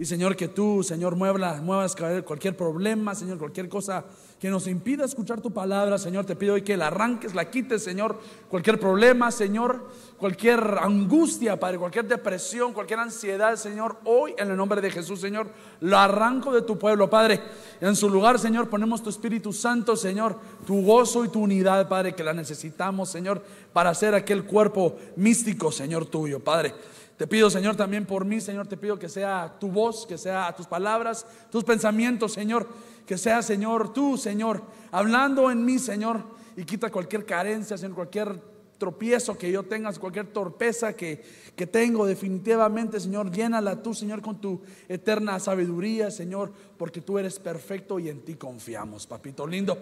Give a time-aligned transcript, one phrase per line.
[0.00, 1.94] Y Señor, que tú, Señor, muevas, muevas
[2.24, 4.02] cualquier problema, Señor, cualquier cosa
[4.40, 6.24] que nos impida escuchar tu palabra, Señor.
[6.24, 8.18] Te pido hoy que la arranques, la quites, Señor.
[8.48, 9.90] Cualquier problema, Señor.
[10.16, 11.76] Cualquier angustia, Padre.
[11.76, 13.98] Cualquier depresión, cualquier ansiedad, Señor.
[14.04, 15.48] Hoy, en el nombre de Jesús, Señor,
[15.80, 17.38] lo arranco de tu pueblo, Padre.
[17.82, 20.38] En su lugar, Señor, ponemos tu Espíritu Santo, Señor.
[20.66, 23.42] Tu gozo y tu unidad, Padre, que la necesitamos, Señor,
[23.74, 26.72] para hacer aquel cuerpo místico, Señor, tuyo, Padre.
[27.20, 30.54] Te pido, Señor, también por mí, Señor, te pido que sea tu voz, que sea
[30.56, 32.66] tus palabras, tus pensamientos, Señor,
[33.04, 36.24] que sea, Señor, tú, Señor, hablando en mí, Señor,
[36.56, 38.40] y quita cualquier carencia, Señor, cualquier
[38.78, 41.22] tropiezo que yo tenga, cualquier torpeza que,
[41.54, 47.38] que tengo, definitivamente, Señor, llénala tú, Señor, con tu eterna sabiduría, Señor, porque tú eres
[47.38, 49.76] perfecto y en ti confiamos, papito lindo.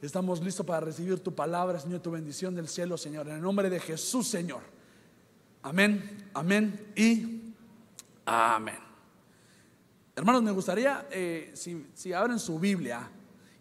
[0.00, 3.68] Estamos listos para recibir tu palabra, Señor, tu bendición del cielo, Señor, en el nombre
[3.68, 4.73] de Jesús, Señor.
[5.66, 7.54] Amén, amén y
[8.26, 8.76] amén.
[10.14, 13.10] Hermanos, me gustaría, eh, si, abren su Biblia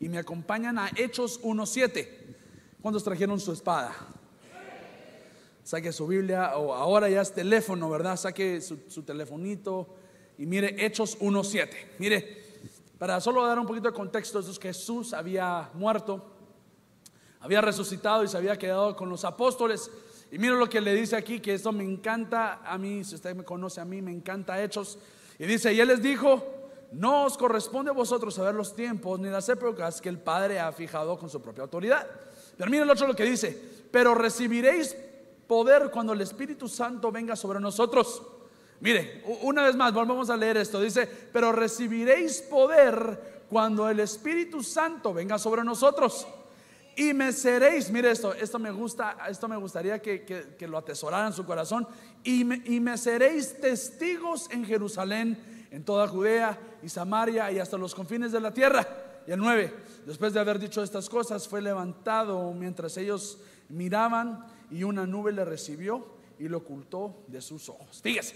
[0.01, 2.09] y me acompañan a Hechos 1.7,
[2.81, 3.95] ¿cuántos trajeron su espada?
[5.63, 8.17] Saque su Biblia, o ahora ya es teléfono, ¿verdad?
[8.17, 9.95] Saque su, su telefonito
[10.37, 11.69] y mire Hechos 1.7.
[11.99, 12.43] Mire,
[12.99, 16.33] para solo dar un poquito de contexto, que Jesús había muerto,
[17.39, 19.89] había resucitado y se había quedado con los apóstoles
[20.33, 23.35] y mira lo que le dice aquí, que esto me encanta a mí, si usted
[23.35, 24.97] me conoce a mí, me encanta Hechos.
[25.37, 26.43] Y dice, y él les dijo,
[26.91, 30.71] no os corresponde a vosotros saber los tiempos ni las épocas que el Padre ha
[30.71, 32.07] fijado con su propia autoridad.
[32.57, 33.55] Pero mira el otro lo que dice,
[33.91, 34.95] pero recibiréis
[35.45, 38.23] poder cuando el Espíritu Santo venga sobre nosotros.
[38.79, 40.81] Mire, una vez más, volvemos a leer esto.
[40.81, 46.25] Dice, pero recibiréis poder cuando el Espíritu Santo venga sobre nosotros.
[46.95, 51.33] Y me seréis, mire esto, esto me gusta, esto me gustaría que, lo atesoraran en
[51.33, 51.87] su corazón.
[52.23, 57.77] Y me, y me seréis testigos en Jerusalén, en toda Judea y Samaria y hasta
[57.77, 58.87] los confines de la tierra.
[59.25, 59.73] Y el 9,
[60.05, 65.45] después de haber dicho estas cosas, fue levantado mientras ellos miraban y una nube le
[65.45, 66.05] recibió
[66.37, 68.01] y lo ocultó de sus ojos.
[68.01, 68.35] Fíjese,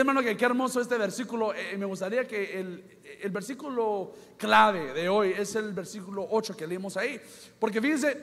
[0.00, 1.52] hermano, que qué hermoso este versículo.
[1.54, 6.96] Eh, me gustaría que el, versículo clave de hoy es el versículo 8 que leímos
[6.96, 7.20] ahí.
[7.58, 8.16] Porque fíjense,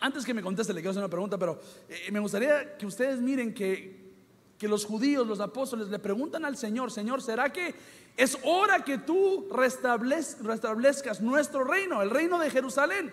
[0.00, 3.20] antes que me conteste, le quiero hacer una pregunta, pero eh, me gustaría que ustedes
[3.20, 4.12] miren que,
[4.56, 7.74] que los judíos, los apóstoles, le preguntan al Señor, Señor, ¿será que
[8.16, 13.12] es hora que tú restablezcas nuestro reino, el reino de Jerusalén?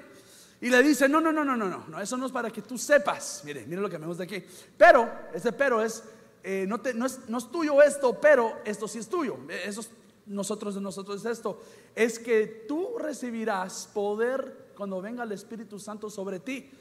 [0.60, 2.78] Y le dice, no, no, no, no, no, no, eso no es para que tú
[2.78, 3.42] sepas.
[3.46, 4.44] Mire, mire lo que me gusta aquí.
[4.76, 6.04] Pero, ese pero es
[6.50, 9.38] eh, no, es, tuyo esto, pero esto sí es tuyo.
[9.66, 9.84] Eso
[10.28, 11.62] nosotros de nosotros es esto.
[11.94, 16.72] Es que tú recibirás poder cuando venga el Espíritu Santo sobre ti.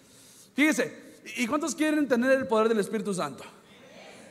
[0.55, 3.43] Fíjese, ¿y cuántos quieren tener el poder del Espíritu Santo?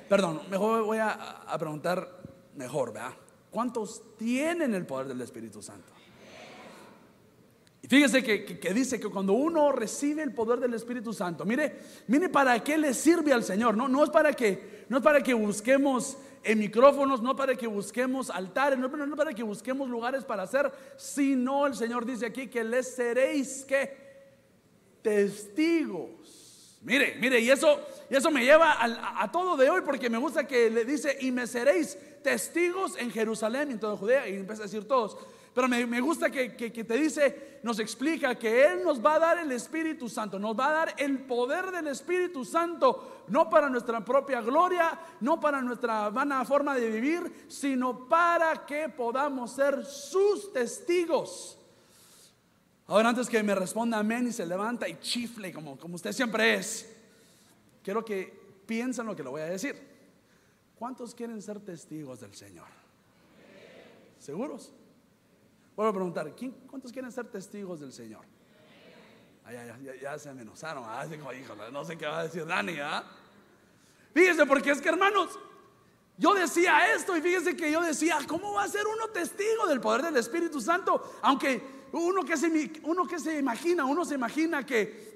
[0.08, 2.22] Perdón, mejor voy a, a preguntar
[2.56, 3.12] mejor, ¿verdad?
[3.52, 5.92] ¿Cuántos tienen el poder del Espíritu Santo?
[7.86, 11.76] Y fíjese que, dice que cuando uno recibe el poder del Espíritu Santo, mire,
[12.08, 13.78] mire para qué le sirve al Señor.
[13.78, 17.68] No, no es para que, no es para que busquemos en micrófonos, no para que
[17.68, 22.48] busquemos altares, no, no para que busquemos lugares para hacer, sino el Señor dice aquí
[22.48, 23.96] que les seréis que
[25.04, 26.80] testigos.
[26.82, 30.18] Mire, mire, y eso, y eso me lleva a, a, todo de hoy porque me
[30.18, 34.38] gusta que le dice, y me seréis testigos en Jerusalén y en toda Judea, y
[34.38, 35.16] empieza a decir todos.
[35.56, 39.50] Pero me, gusta que, te dice, nos explica que Él nos va a dar el
[39.54, 44.42] Espíritu Santo, nos va a dar el poder del Espíritu Santo, no para nuestra propia
[44.42, 51.58] gloria, no para nuestra vana forma de vivir, sino para que podamos ser sus testigos.
[52.88, 56.56] Ahora antes que me responda amén y se levanta y chifle como, como usted siempre
[56.56, 56.94] es,
[57.82, 59.82] quiero que piensen lo que le voy a decir.
[60.78, 62.68] ¿Cuántos quieren ser testigos del Señor?
[64.20, 64.74] ¿Seguros?
[65.76, 66.34] Vuelvo a preguntar,
[66.70, 68.26] ¿cuántos quieren ser testigos del Señor?
[70.02, 71.06] ya, se amenazaron, ah,
[71.72, 72.78] no sé qué va a decir Dani.
[74.14, 75.38] Fíjese, porque es que hermanos,
[76.18, 79.82] yo decía esto y fíjese que yo decía, ¿cómo va a ser uno testigo del
[79.82, 81.20] poder del Espíritu Santo?
[81.22, 81.62] Aunque
[81.92, 85.16] uno que se, uno que se imagina, uno se imagina que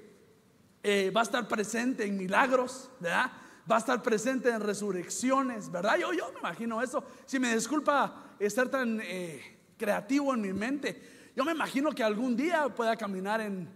[0.82, 3.32] eh, va a estar presente en milagros, ¿verdad?
[3.70, 5.96] Va a estar presente en resurrecciones, ¿verdad?
[5.96, 7.02] Yo, yo me imagino eso.
[7.24, 9.00] Si me disculpa estar tan...
[9.02, 11.32] Eh, creativo en mi mente.
[11.34, 13.66] Yo me imagino que algún día pueda caminar en,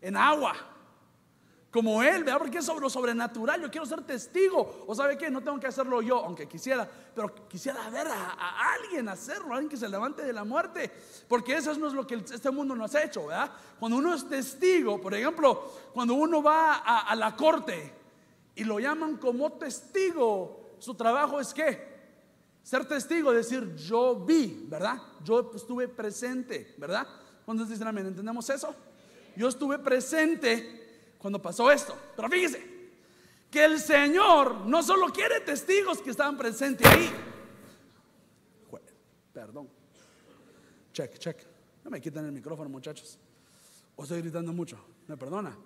[0.00, 0.54] en agua.
[1.70, 2.38] Como él, ¿verdad?
[2.38, 3.62] Porque es sobre lo sobrenatural.
[3.62, 4.84] Yo quiero ser testigo.
[4.86, 9.08] O sabe qué, no tengo que hacerlo yo, aunque quisiera, pero quisiera ver a, alguien
[9.08, 10.92] hacerlo, alguien que se levante de la muerte.
[11.28, 13.52] Porque eso no es lo que este mundo nos ha hecho, ¿verdad?
[13.78, 17.94] Cuando uno es testigo, por ejemplo, cuando uno va a, a la corte
[18.54, 21.91] y lo llaman como testigo, su trabajo es qué?
[22.62, 25.00] Ser testigo, decir yo vi, ¿verdad?
[25.24, 27.06] Yo estuve presente, ¿verdad?
[27.44, 27.88] ¿Cuántos dicen?
[27.98, 28.74] ¿Entendemos eso?
[29.36, 31.96] Yo estuve presente cuando pasó esto.
[32.14, 32.72] Pero fíjese,
[33.50, 37.10] que el Señor no solo quiere testigos que estaban presentes ahí.
[39.32, 39.68] Perdón.
[40.92, 41.38] Check, check.
[41.84, 43.18] No me quiten el micrófono, muchachos.
[43.96, 44.78] O estoy gritando mucho.
[45.08, 45.56] ¿Me perdona?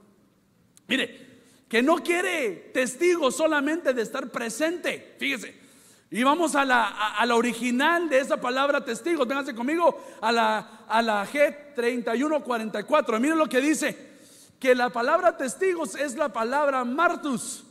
[0.88, 1.36] Mire,
[1.68, 5.16] que no quiere testigos solamente de estar presente.
[5.18, 5.65] Fíjese.
[6.10, 9.26] Y vamos a la, a, la original de esa palabra testigo.
[9.26, 13.18] Ténganse conmigo a la, a la G3144.
[13.18, 14.14] Miren lo que dice.
[14.60, 17.64] Que la palabra testigos es la palabra martus.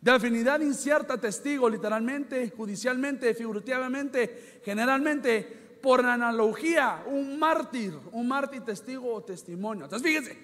[0.00, 5.42] De afinidad incierta, testigo, literalmente, judicialmente, figurativamente, generalmente,
[5.82, 9.84] por analogía, un mártir, un mártir testigo o testimonio.
[9.84, 10.38] Entonces, fíjense,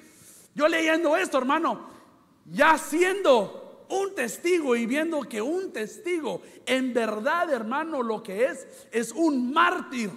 [0.55, 1.89] yo leyendo esto, hermano,
[2.47, 8.87] ya siendo un testigo y viendo que un testigo, en verdad, hermano, lo que es,
[8.91, 10.11] es un mártir.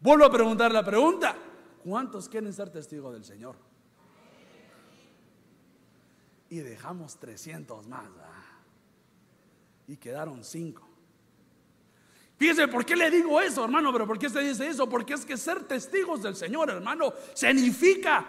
[0.00, 1.36] Vuelvo a preguntar la pregunta,
[1.82, 3.56] ¿cuántos quieren ser testigos del Señor?
[6.50, 8.04] Y dejamos 300 más.
[9.86, 10.88] Y quedaron 5.
[12.38, 13.92] Fíjese, ¿por qué le digo eso, hermano?
[13.92, 14.88] Pero ¿por qué se dice eso?
[14.88, 18.24] Porque es que ser testigos del Señor, hermano, significa,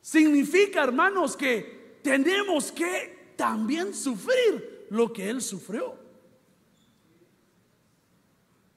[0.00, 5.98] significa, hermanos, que tenemos que también sufrir lo que Él sufrió.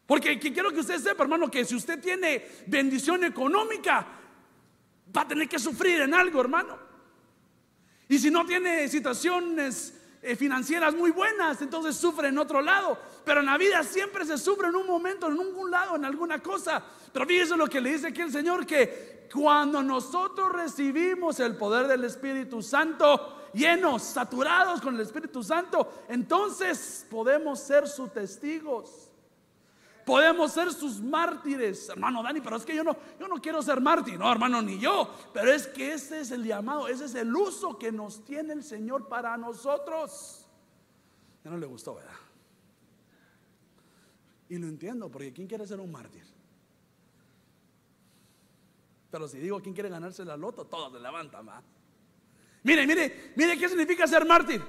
[0.05, 4.07] Porque quiero que usted sepa, hermano, que si usted tiene bendición económica,
[5.15, 6.79] va a tener que sufrir en algo, hermano.
[8.07, 12.97] Y si no tiene situaciones eh, financieras muy buenas, entonces sufre en otro lado.
[13.25, 16.41] Pero en la vida siempre se sufre en un momento, en algún lado, en alguna
[16.41, 16.81] cosa.
[17.11, 21.87] Pero fíjese lo que le dice aquí el Señor, que cuando nosotros recibimos el poder
[21.87, 29.11] del Espíritu Santo, llenos, saturados con el Espíritu Santo, entonces podemos ser sus testigos.
[30.05, 33.81] Podemos ser sus mártires, hermano Dani, pero es que yo no, yo no quiero ser
[33.81, 35.13] mártir, no, hermano, ni yo.
[35.33, 38.63] Pero es que ese es el llamado, ese es el uso que nos tiene el
[38.63, 40.47] Señor para nosotros.
[41.43, 42.13] Ya no le gustó, ¿verdad?
[44.47, 46.23] Y lo entiendo, porque ¿quién quiere ser un mártir?
[49.09, 50.65] Pero si digo, ¿quién quiere ganarse la loto?
[50.65, 51.61] Todos se levantan, ¿va?
[52.63, 54.61] Mire, mire, mire qué significa ser mártir.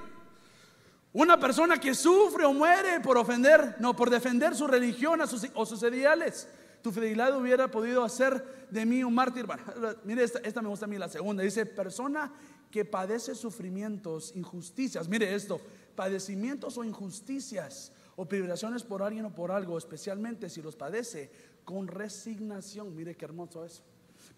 [1.13, 5.21] Una persona que sufre o muere por ofender, no, por defender su religión
[5.55, 6.49] o sus ideales.
[6.83, 9.47] Tu fidelidad hubiera podido hacer de mí un mártir.
[10.05, 11.43] mire, esta, me gusta a mí, la segunda.
[11.43, 12.33] Dice, persona
[12.71, 15.09] que padece sufrimientos, injusticias.
[15.09, 15.61] Mire esto,
[15.97, 21.31] padecimientos o injusticias o privaciones por alguien o por algo, especialmente si los padece
[21.65, 22.95] con resignación.
[22.95, 23.83] Mire qué hermoso eso.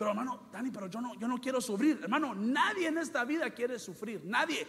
[0.00, 2.00] Pero hermano, Dani, pero yo no, yo no quiero sufrir.
[2.02, 4.22] Hermano, nadie en esta vida quiere sufrir.
[4.24, 4.66] Nadie.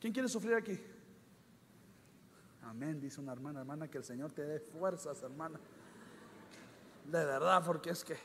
[0.00, 0.80] ¿Quién quiere sufrir aquí?
[2.62, 5.60] Amén, dice una hermana, hermana, que el Señor te dé fuerzas, hermana.
[7.04, 8.16] De verdad, porque es que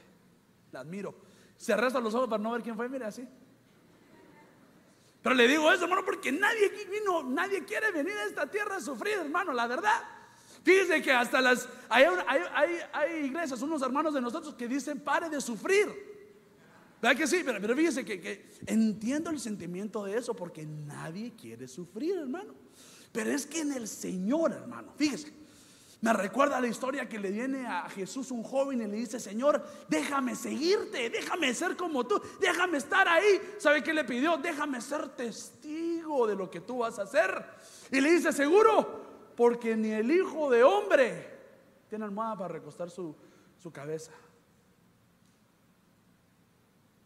[0.72, 1.16] la admiro.
[1.58, 3.28] Se arrastra los ojos para no ver quién fue, mire así.
[5.22, 8.80] Pero le digo eso, hermano, porque nadie vino, nadie quiere venir a esta tierra a
[8.80, 10.02] sufrir, hermano, la verdad.
[10.64, 12.06] Fíjense que hasta las, hay,
[12.94, 16.14] hay iglesias, unos hermanos de nosotros que dicen, pare de sufrir.
[17.04, 17.42] ¿Verdad que sí?
[17.44, 22.54] Pero, pero fíjese que, entiendo el sentimiento de eso porque nadie quiere sufrir, hermano.
[23.12, 25.34] Pero es que en el Señor, hermano, fíjese,
[26.00, 29.66] me recuerda la historia que le viene a Jesús un joven y le dice, Señor,
[29.90, 33.42] déjame seguirte, déjame ser como tú, déjame estar ahí.
[33.58, 34.38] ¿Sabe qué le pidió?
[34.38, 37.46] Déjame ser testigo de lo que tú vas a hacer.
[37.92, 39.03] Y le dice, seguro,
[39.36, 41.30] porque ni el Hijo de Hombre
[41.90, 43.16] tiene almohada para recostar su,
[43.62, 44.12] su cabeza.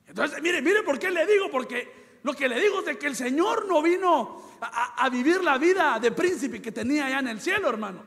[0.08, 3.16] Entonces, mire, mire por qué le digo, porque lo que le digo es que el
[3.16, 7.70] Señor no vino a, vivir la vida de príncipe que tenía allá en el cielo,
[7.70, 8.04] hermanos.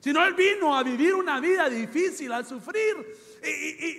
[0.00, 3.16] Sino Él vino a vivir una vida difícil, a sufrir.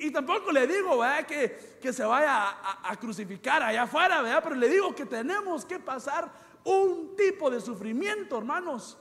[0.02, 4.42] Y, tampoco le digo Que, que se vaya a, a, crucificar allá afuera, ¿verdad?
[4.44, 6.32] pero le digo que tenemos que pasar
[6.66, 8.98] un tipo de sufrimiento, hermanos,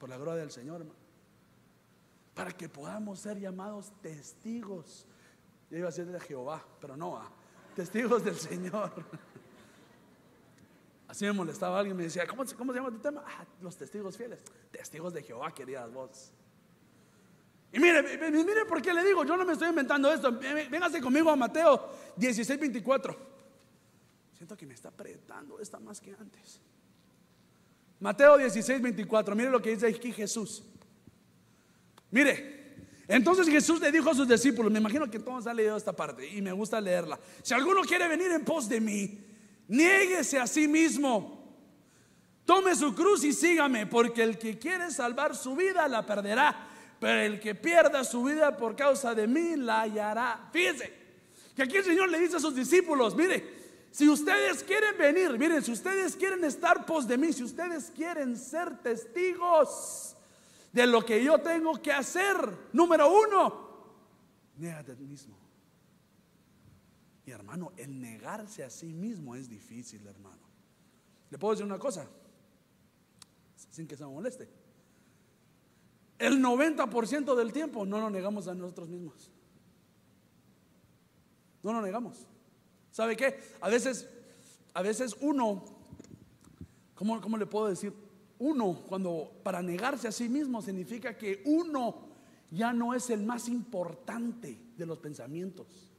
[0.00, 0.84] por la gloria del Señor,
[2.34, 5.06] para que podamos ser llamados testigos
[5.70, 7.30] yo iba a ser de Jehová, pero no, a
[7.76, 8.90] testigos del Señor.
[11.06, 13.24] Así me molestaba alguien, me decía, ¿cómo, cómo se llama tu tema?
[13.24, 14.40] Ah, los testigos fieles.
[14.70, 16.32] Testigos de Jehová, queridas vos.
[17.72, 20.32] Y mire, mire por qué le digo, yo no me estoy inventando esto.
[20.32, 23.16] Véngase conmigo a Mateo 16, 24.
[24.36, 26.60] Siento que me está apretando esta más que antes.
[28.00, 29.36] Mateo 16, 24.
[29.36, 30.62] Mire lo que dice aquí Jesús.
[32.10, 32.60] Mire,
[33.06, 36.26] entonces Jesús le dijo a sus discípulos, me imagino que todos han leído esta parte
[36.26, 37.20] y me gusta leerla.
[37.42, 39.18] Si alguno quiere venir en pos de mí,
[39.68, 41.38] niéguese a sí mismo.
[42.44, 47.20] Tome su cruz y sígame, porque el que quiere salvar su vida la perderá, pero
[47.20, 50.48] el que pierda su vida por causa de mí la hallará.
[50.52, 50.92] Fíjense,
[51.54, 53.59] que aquí el Señor le dice a sus discípulos, mire,
[53.90, 58.36] si ustedes quieren venir, miren, si ustedes quieren estar pos de mí, si ustedes quieren
[58.36, 60.16] ser testigos
[60.72, 62.36] de lo que yo tengo que hacer,
[62.72, 63.70] número uno,
[64.56, 65.36] négate a ti mismo.
[67.26, 70.42] Y hermano, el negarse a sí mismo es difícil, hermano.
[71.30, 72.08] ¿Le puedo decir una cosa?
[73.70, 74.48] Sin que se me moleste.
[76.18, 79.30] El 90% del tiempo no nos negamos a nosotros mismos.
[81.62, 82.26] No lo negamos.
[82.90, 83.38] ¿Sabe qué?
[83.60, 84.08] A veces,
[84.74, 85.64] a veces uno,
[86.94, 87.92] ¿cómo, ¿cómo le puedo decir?
[88.38, 92.08] Uno, cuando para negarse a sí mismo significa que uno
[92.50, 95.90] ya no es el más importante de los pensamientos.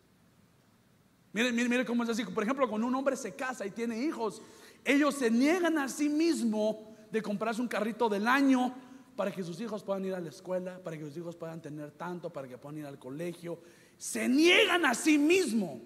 [1.34, 2.26] Miren, miren, miren cómo es así.
[2.26, 4.42] Por ejemplo, cuando un hombre se casa y tiene hijos,
[4.84, 8.74] ellos se niegan a sí mismo de comprarse un carrito del año
[9.16, 11.92] para que sus hijos puedan ir a la escuela, para que sus hijos puedan tener
[11.92, 13.60] tanto, para que puedan ir al colegio.
[13.98, 15.80] Se niegan a sí mismo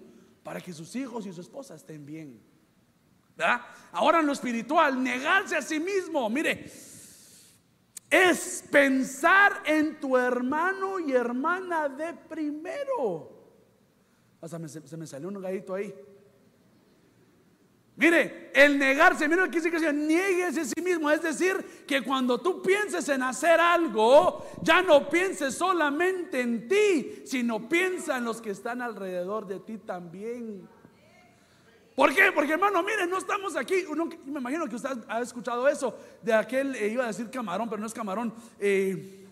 [0.46, 2.40] para que sus hijos y su esposa estén bien.
[3.90, 6.70] Ahora en lo espiritual, negarse a sí mismo, mire,
[8.08, 13.28] es pensar en tu hermano y hermana de primero.
[14.40, 15.92] Hasta se me salió un gallito ahí.
[17.96, 21.10] Mire, el negarse, mire lo que dice que niegues a sí mismo.
[21.10, 27.22] Es decir, que cuando tú pienses en hacer algo, ya no pienses solamente en ti,
[27.24, 30.68] sino piensa en los que están alrededor de ti también.
[31.94, 32.30] ¿Por qué?
[32.34, 33.76] Porque hermano, mire, no estamos aquí.
[34.26, 37.80] me imagino que usted ha escuchado eso de aquel, eh, iba a decir camarón, pero
[37.80, 38.34] no es camarón.
[38.58, 39.26] Eh,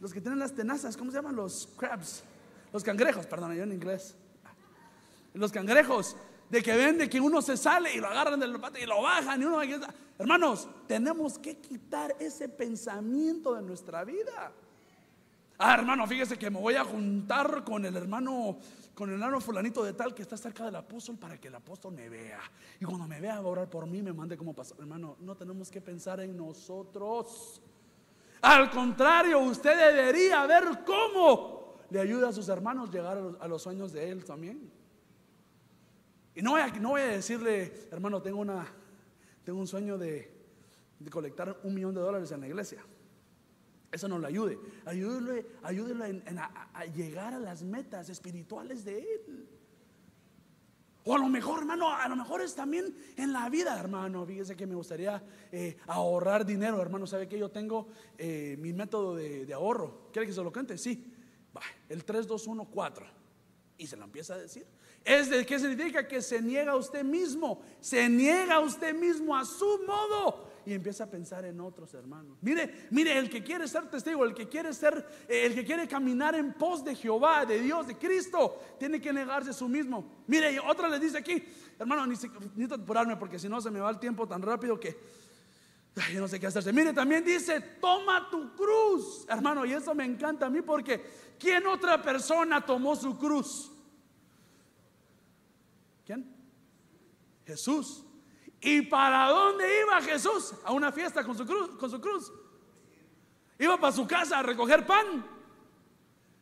[0.00, 1.36] los que tienen las tenazas, ¿cómo se llaman?
[1.36, 2.24] Los crabs.
[2.72, 4.16] Los cangrejos, perdón, yo en inglés.
[5.32, 6.16] Los cangrejos
[6.50, 9.02] de que ven de que uno se sale y lo agarran del pata y lo
[9.02, 9.60] bajan y uno
[10.18, 14.52] hermanos tenemos que quitar ese pensamiento de nuestra vida.
[15.58, 18.58] Ah hermano fíjese que me voy a juntar con el hermano
[18.94, 21.94] con el hermano fulanito de tal que está cerca del apóstol para que el apóstol
[21.94, 22.40] me vea.
[22.80, 24.78] Y cuando me vea va a orar por mí me mande como pastor.
[24.80, 27.60] Hermano no tenemos que pensar en nosotros.
[28.42, 33.92] Al contrario usted debería ver cómo le ayuda a sus hermanos llegar a los sueños
[33.92, 34.70] de él también
[36.34, 38.66] y no voy a, no voy a decirle, hermano, tengo, una,
[39.44, 40.32] tengo un sueño de,
[41.10, 42.84] colectar un millón de dólares en la iglesia.
[43.92, 44.58] Eso no le ayude.
[44.84, 46.22] Ayúdele, ayúdele
[46.74, 49.48] a, llegar a las metas espirituales de Él.
[51.04, 54.26] O a lo mejor, hermano, a lo mejor es también en la vida, hermano.
[54.26, 55.22] Fíjese que me gustaría
[55.52, 57.06] eh, ahorrar dinero, hermano.
[57.06, 57.86] ¿Sabe que yo tengo
[58.18, 60.08] eh, mi método de, ahorro?
[60.12, 60.78] ¿Quiere que se lo cante?
[60.78, 61.14] Sí.
[61.88, 63.06] el 3, 2, 1, 4.
[63.78, 64.66] Y se lo empieza a decir.
[65.04, 69.36] Es de qué significa que se niega a usted mismo, se niega a usted mismo
[69.36, 72.38] a su modo y empieza a pensar en otros hermanos.
[72.40, 75.86] Mire, mire, el que quiere ser testigo, el que quiere ser, eh, el que quiere
[75.86, 80.22] caminar en pos de Jehová, de Dios, de Cristo, tiene que negarse a su mismo.
[80.26, 81.44] Mire, otra le dice aquí,
[81.78, 84.96] hermano, necesito apurarme porque si no se me va el tiempo tan rápido que
[86.12, 86.72] yo no sé qué hacerse.
[86.72, 91.04] Mire, también dice, toma tu cruz, hermano, y eso me encanta a mí porque
[91.38, 93.70] ¿quién otra persona tomó su cruz?
[96.04, 96.34] ¿Quién?
[97.46, 98.04] Jesús.
[98.60, 100.54] ¿Y para dónde iba Jesús?
[100.64, 102.32] A una fiesta con su cruz, con su cruz.
[103.58, 105.24] Iba para su casa a recoger pan.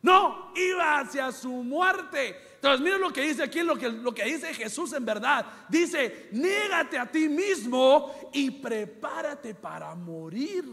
[0.01, 2.35] No, iba hacia su muerte.
[2.55, 5.45] Entonces, miren lo que dice aquí, lo que, lo que dice Jesús en verdad.
[5.69, 10.65] Dice, niégate a ti mismo y prepárate para morir.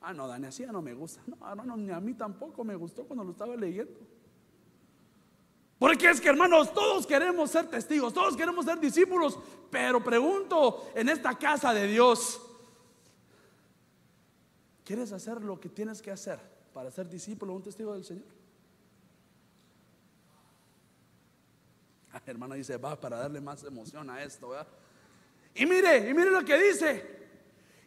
[0.00, 1.20] Ah, no, Dani, así ya no me gusta.
[1.26, 4.00] No, hermano, ni a mí tampoco me gustó cuando lo estaba leyendo.
[5.80, 9.38] Porque es que hermanos, todos queremos ser testigos, todos queremos ser discípulos,
[9.70, 12.38] pero pregunto en esta casa de Dios,
[14.84, 16.38] ¿quieres hacer lo que tienes que hacer
[16.74, 18.26] para ser discípulo o un testigo del Señor?
[22.12, 24.50] Ah, hermano dice, va para darle más emoción a esto,
[25.54, 27.20] Y mire, y mire lo que dice.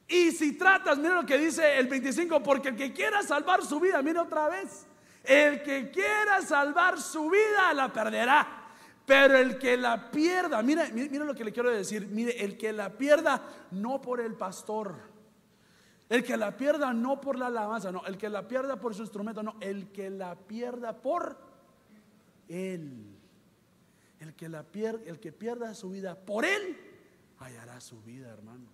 [0.07, 3.79] Y si tratas, mire lo que dice el 25, porque el que quiera salvar su
[3.79, 4.87] vida, mire otra vez.
[5.23, 8.59] El que quiera salvar su vida la perderá.
[9.05, 12.71] Pero el que la pierda, mire, mire, lo que le quiero decir, mire, el que
[12.71, 14.95] la pierda no por el pastor,
[16.07, 19.01] el que la pierda no por la alabanza, no, el que la pierda por su
[19.01, 21.37] instrumento, no, el que la pierda por
[22.47, 23.09] él.
[24.19, 24.65] El que la
[25.05, 26.77] el que pierda su vida por él,
[27.39, 28.71] hallará su vida, hermanos.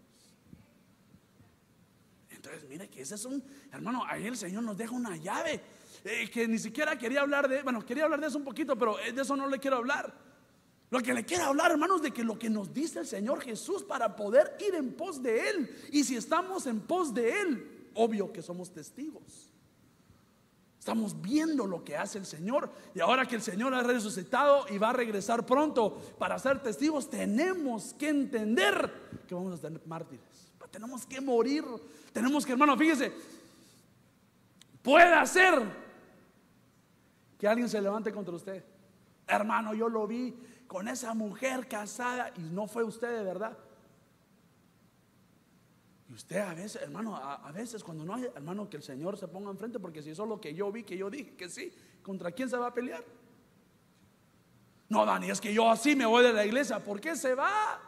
[2.29, 5.59] Entonces, mire que ese es un, hermano, ahí el Señor nos deja una llave.
[6.03, 8.99] Eh, que ni siquiera quería hablar de, bueno, quería hablar de eso un poquito, pero
[8.99, 10.13] eh, de eso no le quiero hablar.
[10.89, 13.83] Lo que le quiero hablar, hermanos, de que lo que nos dice el Señor Jesús
[13.83, 15.75] para poder ir en pos de Él.
[15.91, 19.51] Y si estamos en pos de Él, obvio que somos testigos.
[20.79, 22.71] Estamos viendo lo que hace el Señor.
[22.95, 27.09] Y ahora que el Señor ha resucitado y va a regresar pronto para ser testigos,
[27.09, 28.91] tenemos que entender
[29.27, 30.49] que vamos a tener mártires.
[30.71, 31.63] Tenemos que morir.
[32.13, 33.11] Tenemos que, hermano, fíjese,
[34.81, 35.61] puede ser
[37.39, 38.63] que alguien se levante contra usted.
[39.25, 40.35] Hermano, yo lo vi
[40.67, 43.57] con esa mujer casada y no fue usted de verdad.
[46.09, 49.27] Y usted a veces, hermano, a, veces cuando no hay, hermano, que el Señor se
[49.27, 51.71] ponga enfrente, porque si eso es lo que yo vi, que yo dije que sí,
[52.03, 53.05] ¿contra quién se va a pelear?
[54.89, 56.83] No, Dani, es que yo así me voy de la iglesia.
[56.83, 57.79] ¿Por qué se va?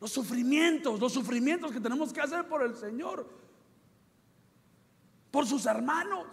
[0.00, 3.26] Los sufrimientos, los sufrimientos que tenemos que hacer por el Señor,
[5.30, 6.26] por sus hermanos.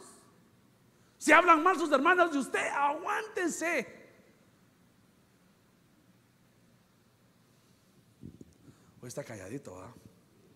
[1.18, 3.98] Si hablan mal sus hermanos de usted, aguántese.
[9.02, 9.94] Hoy está calladito,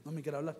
[0.03, 0.57] no me quiere hablar.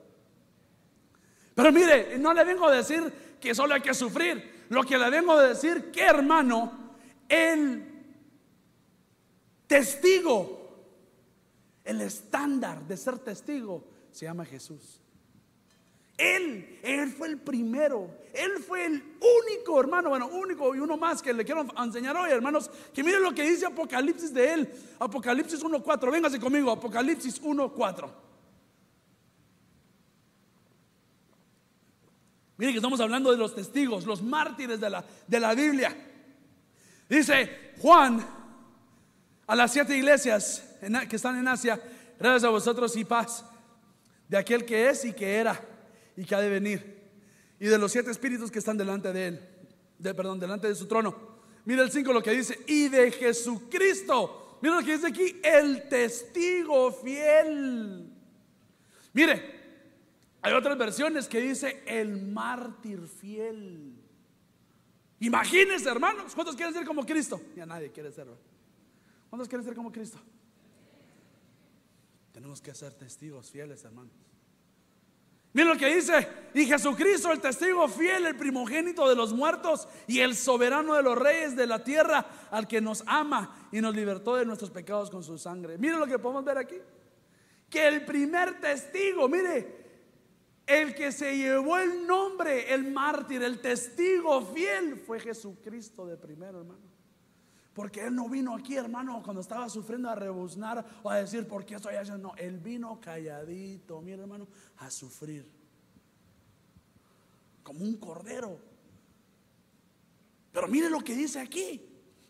[1.53, 4.65] Pero mire, no le vengo a decir que solo hay que sufrir.
[4.69, 6.95] Lo que le vengo a decir, que hermano,
[7.27, 8.05] el
[9.67, 10.61] testigo,
[11.83, 15.00] el estándar de ser testigo, se llama Jesús.
[16.21, 18.15] Él, Él fue el primero.
[18.31, 19.03] Él fue el
[19.43, 23.23] único, hermano, bueno, único y uno más que le quiero enseñar hoy, hermanos, que miren
[23.23, 24.73] lo que dice Apocalipsis de Él.
[24.99, 28.09] Apocalipsis 1.4, véngase conmigo, Apocalipsis 1.4.
[32.57, 35.95] Miren que estamos hablando de los testigos, los mártires de la, de la Biblia.
[37.09, 38.23] Dice Juan
[39.47, 40.77] a las siete iglesias
[41.09, 41.81] que están en Asia,
[42.19, 43.43] gracias a vosotros y paz
[44.29, 45.59] de aquel que es y que era
[46.15, 47.01] y que ha de venir.
[47.59, 49.49] Y de los siete espíritus que están delante de él,
[49.99, 51.15] de, perdón, delante de su trono.
[51.65, 54.57] Mira el 5 lo que dice, y de Jesucristo.
[54.61, 58.11] Mira lo que dice aquí, el testigo fiel.
[59.13, 59.61] Mire,
[60.41, 63.95] hay otras versiones que dice el mártir fiel.
[65.19, 67.39] Imagínense, hermanos, ¿cuántos quieren ser como Cristo?
[67.55, 68.37] Ya nadie quiere serlo.
[69.29, 70.19] ¿Cuántos quieren ser como Cristo?
[72.31, 74.13] Tenemos que ser testigos fieles, hermanos.
[75.53, 80.19] Miren lo que dice, y Jesucristo, el testigo fiel, el primogénito de los muertos y
[80.19, 84.35] el soberano de los reyes de la tierra, al que nos ama y nos libertó
[84.35, 85.77] de nuestros pecados con su sangre.
[85.77, 86.77] Miren lo que podemos ver aquí.
[87.69, 89.81] Que el primer testigo, mire,
[90.65, 96.59] el que se llevó el nombre, el mártir, el testigo fiel, fue Jesucristo de primero,
[96.59, 96.90] hermano.
[97.81, 101.65] Porque Él no vino aquí, hermano, cuando estaba sufriendo a rebuznar o a decir, ¿por
[101.65, 102.27] qué estoy haciendo?
[102.27, 104.45] No, Él vino calladito, mira, hermano,
[104.77, 105.49] a sufrir.
[107.63, 108.59] Como un cordero.
[110.51, 111.83] Pero mire lo que dice aquí,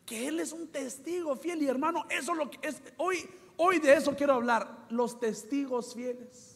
[0.06, 1.62] que Él es un testigo fiel.
[1.64, 3.18] Y hermano, eso es lo que es, hoy,
[3.58, 6.51] hoy de eso quiero hablar, los testigos fieles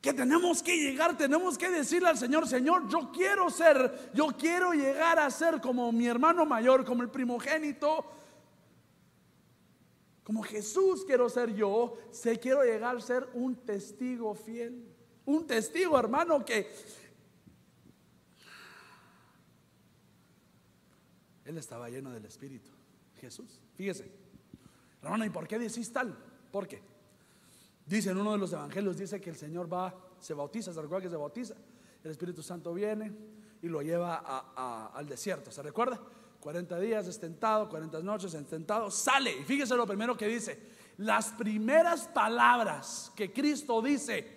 [0.00, 4.72] que tenemos que llegar, tenemos que decirle al Señor, Señor, yo quiero ser, yo quiero
[4.72, 8.04] llegar a ser como mi hermano mayor, como el primogénito,
[10.22, 14.84] como Jesús quiero ser yo, sé quiero llegar a ser un testigo fiel,
[15.24, 16.68] un testigo hermano que
[21.44, 22.70] él estaba lleno del Espíritu,
[23.20, 23.60] Jesús.
[23.76, 24.10] Fíjese,
[25.00, 26.16] hermano, ¿y por qué decís tal?
[26.50, 26.82] ¿Por qué?
[27.86, 31.04] Dice en uno de los evangelios, dice que el Señor va, se bautiza, se recuerda
[31.04, 31.54] que se bautiza,
[32.02, 33.12] el Espíritu Santo viene
[33.62, 36.00] y lo lleva al desierto, ¿se recuerda?
[36.40, 40.60] 40 días estentado, 40 noches estentado, sale y fíjese lo primero que dice,
[40.98, 44.36] las primeras palabras que Cristo dice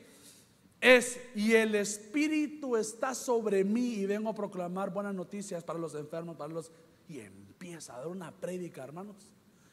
[0.82, 5.94] es, y el Espíritu está sobre mí y vengo a proclamar buenas noticias para los
[5.96, 6.72] enfermos, para los...
[7.10, 9.32] Y empieza a dar una prédica, hermanos,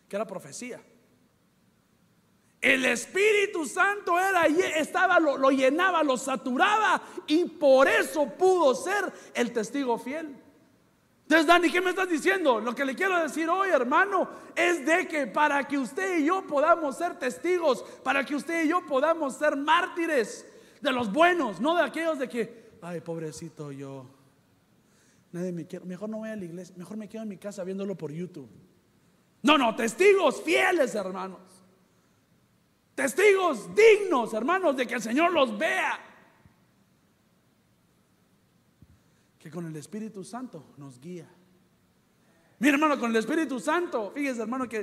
[0.08, 0.82] que era profecía.
[2.60, 9.12] El Espíritu Santo era estaba, lo, lo, llenaba, lo saturaba y por eso pudo ser
[9.34, 10.34] el testigo fiel.
[11.22, 12.60] Entonces, Dani, ¿qué me estás diciendo?
[12.60, 16.46] Lo que le quiero decir hoy, hermano, es de que para que usted y yo
[16.46, 20.46] podamos ser testigos, para que usted y yo podamos ser mártires
[20.80, 24.06] de los buenos, no de aquellos de que, ay, pobrecito yo,
[25.32, 27.64] nadie me quiere, mejor no voy a la iglesia, mejor me quedo en mi casa
[27.64, 28.48] viéndolo por YouTube.
[29.42, 31.55] No, no, testigos fieles, hermanos.
[32.96, 36.00] Testigos dignos, hermanos, de que el Señor los vea.
[39.38, 41.28] Que con el Espíritu Santo nos guía.
[42.58, 44.80] Mira, hermano, con el Espíritu Santo, fíjese, hermano, que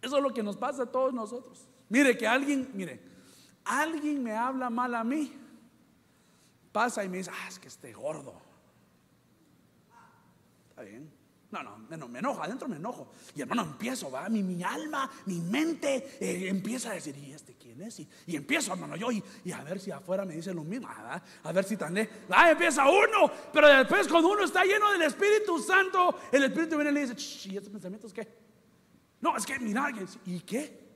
[0.00, 1.68] eso es lo que nos pasa a todos nosotros.
[1.88, 3.02] Mire, que alguien, mire,
[3.64, 5.32] alguien me habla mal a mí,
[6.70, 8.40] pasa y me dice, ah, es que esté gordo.
[10.70, 11.17] Está bien.
[11.50, 13.10] No, no, me, me enojo, adentro me enojo.
[13.34, 17.54] Y hermano, empiezo, va, mi, mi alma, mi mente eh, empieza a decir, ¿y este
[17.54, 18.00] quién es?
[18.00, 21.64] Y, empiezo, hermano, yo, y, a ver si afuera me dice lo mismo, a ver
[21.64, 21.96] si tan
[22.28, 26.90] Ah, empieza uno, pero después cuando uno está lleno del Espíritu Santo, el Espíritu viene
[26.90, 28.28] y le dice, ¿y estos pensamientos qué?
[29.22, 29.90] No, es que, mira,
[30.26, 30.86] ¿y qué?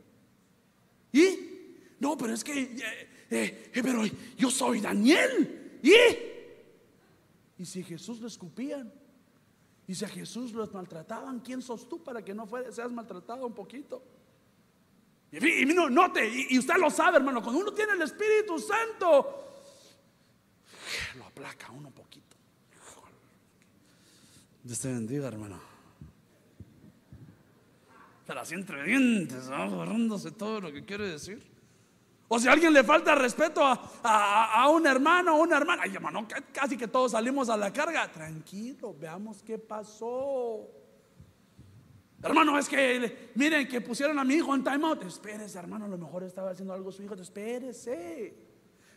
[1.12, 1.52] ¿Y?
[1.98, 4.02] No, pero es que, eh, eh, pero
[4.36, 5.80] yo soy Daniel.
[5.82, 5.94] ¿Y?
[7.58, 8.92] Y si Jesús lo escupían,
[9.86, 13.54] y si a Jesús los maltrataban, ¿quién sos tú para que no seas maltratado un
[13.54, 14.02] poquito?
[15.32, 19.64] Y, no, note, y, usted lo sabe, hermano, cuando uno tiene el Espíritu Santo,
[21.16, 22.36] lo aplaca uno un poquito.
[24.62, 25.60] Dios te bendiga, hermano.
[28.26, 31.51] Pero así entre dientes, agarrándose todo lo que quiere decir.
[32.34, 36.26] O si a alguien le falta respeto a, un hermano o una hermana, ay hermano,
[36.50, 38.10] casi que todos salimos a la carga.
[38.10, 40.66] Tranquilo, veamos qué pasó.
[42.22, 45.02] Hermano, es que miren que pusieron a mi hijo en timeout.
[45.02, 47.12] Espérese, hermano, a lo mejor estaba haciendo algo su hijo.
[47.12, 48.34] Espérese.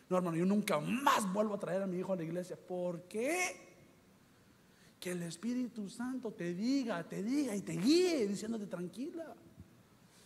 [0.08, 2.56] No, hermano, yo nunca más vuelvo a traer a mi hijo a la iglesia.
[2.56, 3.54] ¿Por qué?
[4.98, 9.36] Que el Espíritu Santo te diga, te diga y te guíe diciéndote tranquila.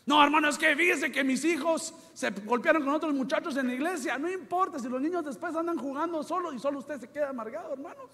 [0.06, 3.74] No, hermano, es que fíjese que mis hijos se golpearon con otros muchachos en la
[3.74, 4.18] iglesia.
[4.18, 7.72] No importa si los niños después andan jugando solo y solo usted se queda amargado,
[7.72, 8.10] hermanos.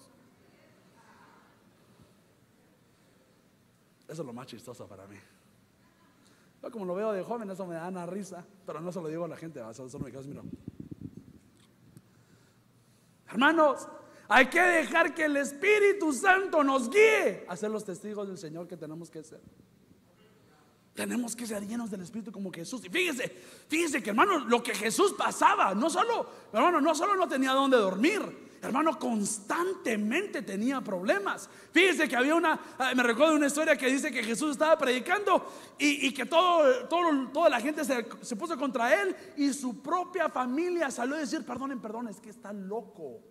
[4.07, 5.17] Eso es lo más chistoso para mí.
[6.61, 9.07] Yo como lo veo de joven, eso me da una risa, pero no se lo
[9.07, 10.41] digo a la gente, solo me quedo mira.
[13.29, 13.87] Hermanos,
[14.29, 18.67] hay que dejar que el Espíritu Santo nos guíe a ser los testigos del Señor
[18.67, 19.41] que tenemos que ser.
[20.97, 22.83] Tenemos que ser llenos del Espíritu como Jesús.
[22.83, 23.29] Y fíjese,
[23.67, 27.77] fíjese que hermano, lo que Jesús pasaba, no solo, hermano, no solo no tenía dónde
[27.77, 28.19] dormir,
[28.63, 31.51] hermano, constantemente tenía problemas.
[31.71, 35.45] Fíjese que había una, ah, me recuerdo una historia que dice que Jesús estaba predicando
[35.77, 40.29] y, que todo, todo, toda la gente se, se puso contra él y su propia
[40.29, 43.21] familia salió a decir, perdonen, perdón, es que está loco.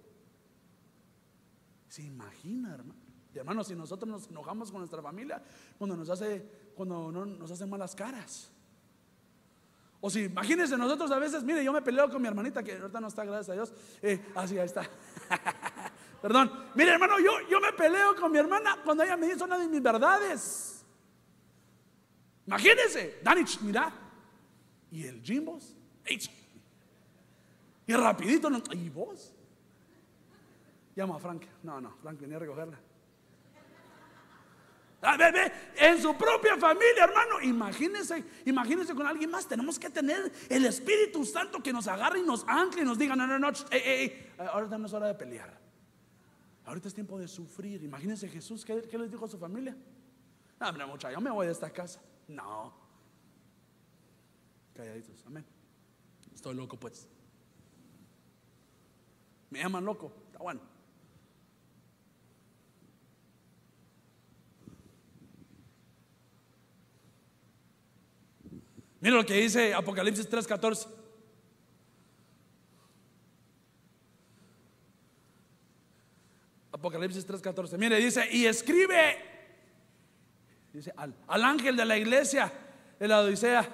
[1.89, 3.07] ¿Se imagina, hermano?
[3.35, 5.43] Y hermano, si nosotros nos enojamos con nuestra familia,
[5.77, 8.51] cuando nos hace cuando no nos hacen malas caras.
[10.01, 13.01] O si, imagínense, nosotros a veces, mire, yo me peleo con mi hermanita, que ahorita
[13.01, 13.73] no está, gracias a Dios.
[14.03, 14.89] Eh, así, ahí está.
[16.23, 16.53] Perdón.
[16.75, 19.67] Mire, hermano, yo, yo me peleo con mi hermana cuando ella me dice una de
[19.67, 20.85] mis verdades.
[22.47, 23.93] Imagínense, Danich, mira.
[24.91, 25.75] Y el Jimbos.
[27.87, 29.33] Y rapidito, ¿y vos?
[30.95, 31.43] Llama a Frank.
[31.63, 32.79] No, no, Frank venía a recogerla.
[35.03, 37.41] A ver, en su propia familia, hermano.
[37.43, 39.47] Imagínense, imagínense con alguien más.
[39.47, 43.15] Tenemos que tener el Espíritu Santo que nos agarre y nos ancle y nos diga,
[43.15, 45.61] no, no, no, ahorita no es hora de pelear.
[46.65, 47.83] Ahorita es tiempo de sufrir.
[47.83, 49.77] Imagínense Jesús, ¿qué, les dijo a su familia?
[50.59, 52.01] No, mucha, yo me voy de esta casa.
[52.27, 52.75] No.
[54.75, 55.45] Calladitos, amén.
[56.35, 57.09] Estoy loco, pues.
[59.51, 60.13] Me llaman loco.
[60.27, 60.76] Está bueno.
[69.07, 70.89] Mira lo que dice Apocalipsis 3:14.
[76.73, 77.79] Apocalipsis 3:14.
[77.79, 79.17] Mire, dice, y escribe,
[80.73, 82.53] dice, al, al ángel de la iglesia
[82.99, 83.69] de la Odisea,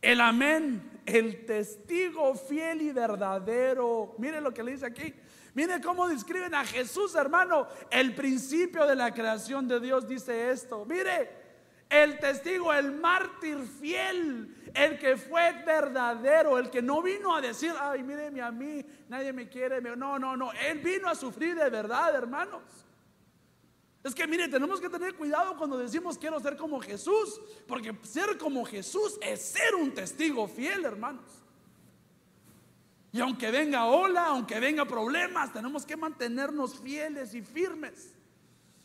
[0.00, 4.14] el amén, el testigo fiel y verdadero.
[4.16, 5.12] Mire lo que le dice aquí.
[5.52, 7.68] Mire cómo describen a Jesús, hermano.
[7.90, 10.86] El principio de la creación de Dios dice esto.
[10.86, 11.47] Mire,
[11.90, 17.72] el testigo, el mártir fiel, el que fue verdadero, el que no vino a decir,
[17.80, 19.80] ay, míreme a mí, nadie me quiere.
[19.80, 20.52] No, no, no.
[20.52, 22.62] Él vino a sufrir de verdad, hermanos.
[24.04, 28.38] Es que mire, tenemos que tener cuidado cuando decimos quiero ser como Jesús, porque ser
[28.38, 31.42] como Jesús es ser un testigo fiel, hermanos.
[33.10, 38.14] Y aunque venga ola, aunque venga problemas, tenemos que mantenernos fieles y firmes,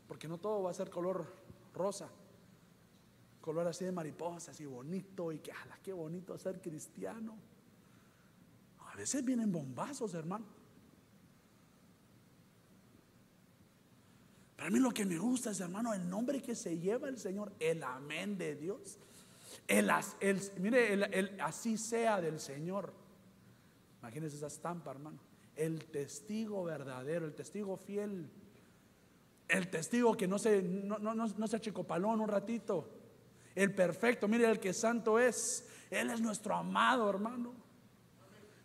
[0.07, 1.27] porque no todo va a ser color
[1.73, 2.09] rosa
[3.43, 7.35] color así de mariposas y bonito y que, ala, qué bonito ser cristiano.
[8.79, 10.45] A veces vienen bombazos, hermano.
[14.55, 17.51] Para mí lo que me gusta es, hermano, el nombre que se lleva el Señor,
[17.59, 18.97] el amén de Dios.
[19.67, 22.93] El, el mire, el, así sea del Señor.
[23.99, 25.19] Imagínense esa estampa, hermano.
[25.57, 28.29] El testigo verdadero, el testigo fiel.
[29.49, 33.02] El testigo que no se, no, no, no, se achicopalón un ratito
[33.55, 35.67] el perfecto, mire el que santo es.
[35.89, 37.53] Él es nuestro amado hermano.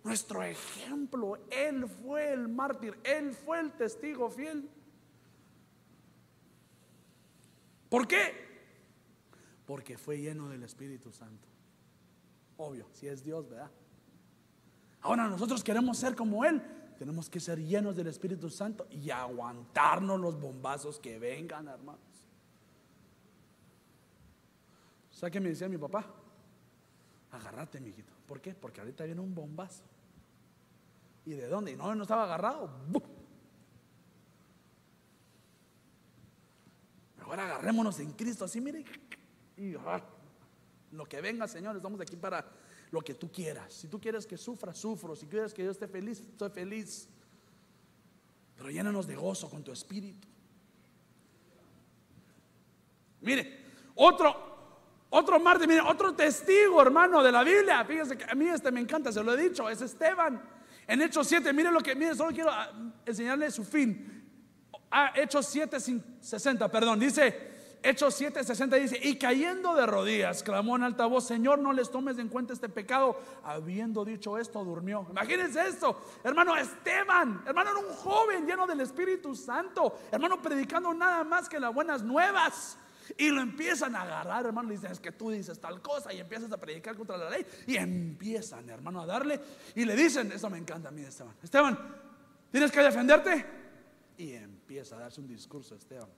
[0.03, 1.37] Nuestro ejemplo.
[1.51, 2.99] Él fue el mártir.
[3.05, 4.69] Él fue el testigo fiel.
[7.89, 8.49] ¿Por qué?
[9.67, 11.47] Porque fue lleno del Espíritu Santo.
[12.57, 13.71] Obvio, si es Dios, ¿verdad?
[15.03, 16.63] Ahora nosotros queremos ser como Él.
[16.99, 22.08] Tenemos que ser llenos del Espíritu Santo y aguantarnos los bombazos que vengan, hermanos.
[25.19, 26.07] ¿Sabes qué me decía mi papá?
[27.33, 28.13] Agárrate, mijito.
[28.25, 28.55] ¿Por qué?
[28.55, 29.83] Porque ahorita viene un bombazo.
[31.27, 31.73] ¿Y de dónde?
[31.73, 32.71] Y no, no estaba agarrado.
[37.17, 38.45] Mejor agarrémonos en Cristo.
[38.45, 38.85] Así, mire.
[39.57, 40.01] Y ah,
[40.93, 42.49] lo que venga, Señor, estamos aquí para
[42.93, 43.73] lo que tú quieras.
[43.73, 45.17] Si tú quieres que sufra, sufro.
[45.17, 47.09] Si quieres que yo esté feliz, estoy feliz.
[48.57, 50.29] Pero llénanos de gozo con tu espíritu.
[53.21, 53.65] Mire,
[53.97, 54.48] otro,
[55.11, 57.85] otro mártir, mire, otro testigo, hermano, de la Biblia.
[57.85, 60.41] Fíjese que a mí este me encanta, se lo he dicho, es Esteban.
[60.87, 62.71] En Hechos 7, mire lo que, mire, solo quiero ah,
[63.07, 64.25] enseñarle su fin.
[64.91, 65.79] Ah, Hechos 7,
[66.21, 71.27] 60, perdón, dice, Hechos 7, 60 dice, y cayendo de rodillas, clamó en alta voz,
[71.27, 73.19] Señor, no les tomes en cuenta este pecado.
[73.45, 75.07] Habiendo dicho esto, durmió.
[75.11, 81.23] Imagínense esto, hermano Esteban, hermano era un joven lleno del Espíritu Santo, hermano predicando nada
[81.25, 82.77] más que las buenas nuevas.
[83.17, 84.71] Y lo empiezan a agarrar, hermano.
[84.71, 86.13] dicen, es que tú dices tal cosa.
[86.13, 87.47] Y empiezas a predicar contra la ley.
[87.67, 89.41] Y empiezan, hermano, a darle.
[89.75, 91.35] Y le dicen, eso me encanta a mí, Esteban.
[91.43, 91.79] Esteban,
[92.51, 93.47] ¿tienes que defenderte?
[94.19, 96.09] Y empieza a darse un discurso, Esteban,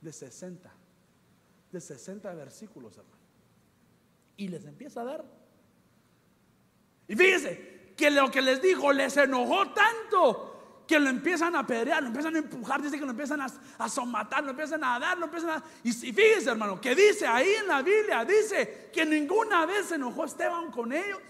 [0.00, 0.72] de 60.
[1.72, 3.16] De 60 versículos, hermano.
[4.36, 5.24] Y les empieza a dar.
[7.08, 10.55] Y fíjese que lo que les dijo les enojó tanto
[10.86, 13.46] que lo empiezan a pedrear, lo empiezan a empujar, dice que lo empiezan a,
[13.78, 15.64] a somatar, lo empiezan a dar, lo empiezan a...
[15.82, 19.96] Y, y fíjense hermano, que dice ahí en la Biblia, dice que ninguna vez se
[19.96, 21.20] enojó Esteban con ellos.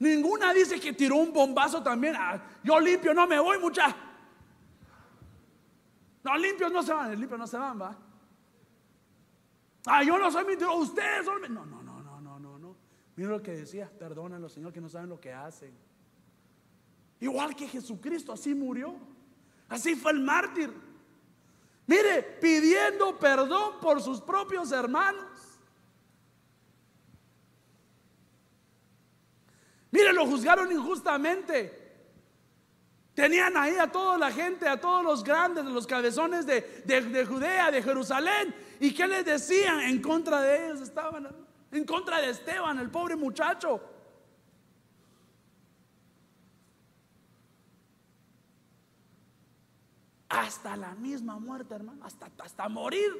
[0.00, 2.16] Ninguna dice que tiró un bombazo también.
[2.18, 3.94] Ah, yo limpio, no me voy, mucha.
[6.22, 7.96] No, limpios no se van, limpios no se van, va.
[9.86, 11.42] Ah, yo no soy mentiroso, ustedes son.
[11.52, 12.76] No, no, no, no, no, no, no.
[13.16, 15.89] Mira lo que decía, perdónenlo, Señor, que no saben lo que hacen.
[17.20, 18.94] Igual que Jesucristo, así murió.
[19.68, 20.72] Así fue el mártir.
[21.86, 25.26] Mire, pidiendo perdón por sus propios hermanos.
[29.90, 31.78] Mire, lo juzgaron injustamente.
[33.14, 37.70] Tenían ahí a toda la gente, a todos los grandes, los cabezones de, de, Judea,
[37.70, 38.54] de Jerusalén.
[38.78, 39.80] ¿Y qué les decían?
[39.80, 41.28] En contra de ellos estaban,
[41.70, 43.80] en contra de Esteban, el pobre muchacho.
[50.30, 53.10] Hasta la misma muerte, hermano, hasta, hasta morir,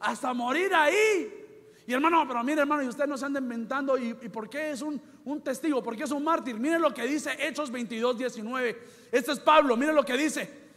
[0.00, 1.46] hasta morir ahí.
[1.86, 4.82] Y hermano, pero mire hermano, y usted no se anda inventando, ¿y, por qué es
[4.82, 5.82] un, un testigo?
[5.82, 6.56] ¿Por qué es un mártir?
[6.58, 8.82] Mire lo que dice Hechos 22, 19.
[9.12, 10.68] Este es Pablo, mire lo que dice.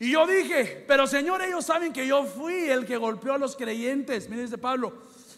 [0.00, 3.54] Y yo dije, pero Señor, ellos saben que yo fui el que golpeó a los
[3.54, 4.94] creyentes, mire dice Pablo,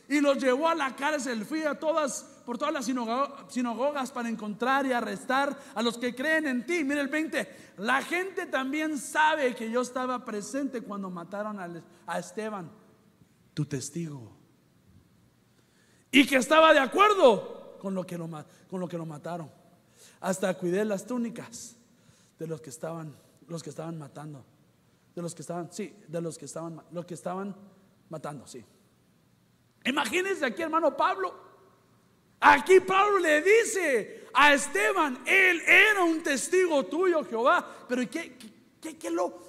[0.09, 4.87] y los llevó a la cárcel, fui a todas por todas las sinagogas para encontrar
[4.87, 6.85] y arrestar a los que creen en ti.
[6.85, 7.75] Mire el 20.
[7.79, 11.59] La gente también sabe que yo estaba presente cuando mataron
[12.07, 12.71] a Esteban,
[13.53, 14.33] tu testigo.
[16.13, 18.31] Y que estaba de acuerdo con lo que lo,
[18.71, 19.51] con lo, que lo mataron.
[20.21, 21.75] Hasta cuidé las túnicas
[22.39, 23.17] de los que estaban,
[23.49, 24.45] los que estaban matando.
[25.17, 27.57] De los que estaban, sí, de los que estaban, los que estaban
[28.09, 28.65] matando, sí.
[29.85, 31.46] Imagínense aquí, hermano Pablo.
[32.41, 37.67] Aquí Pablo le dice a Esteban, él era un testigo tuyo, Jehová.
[37.89, 38.37] Pero ¿qué,
[38.81, 39.43] qué, lo,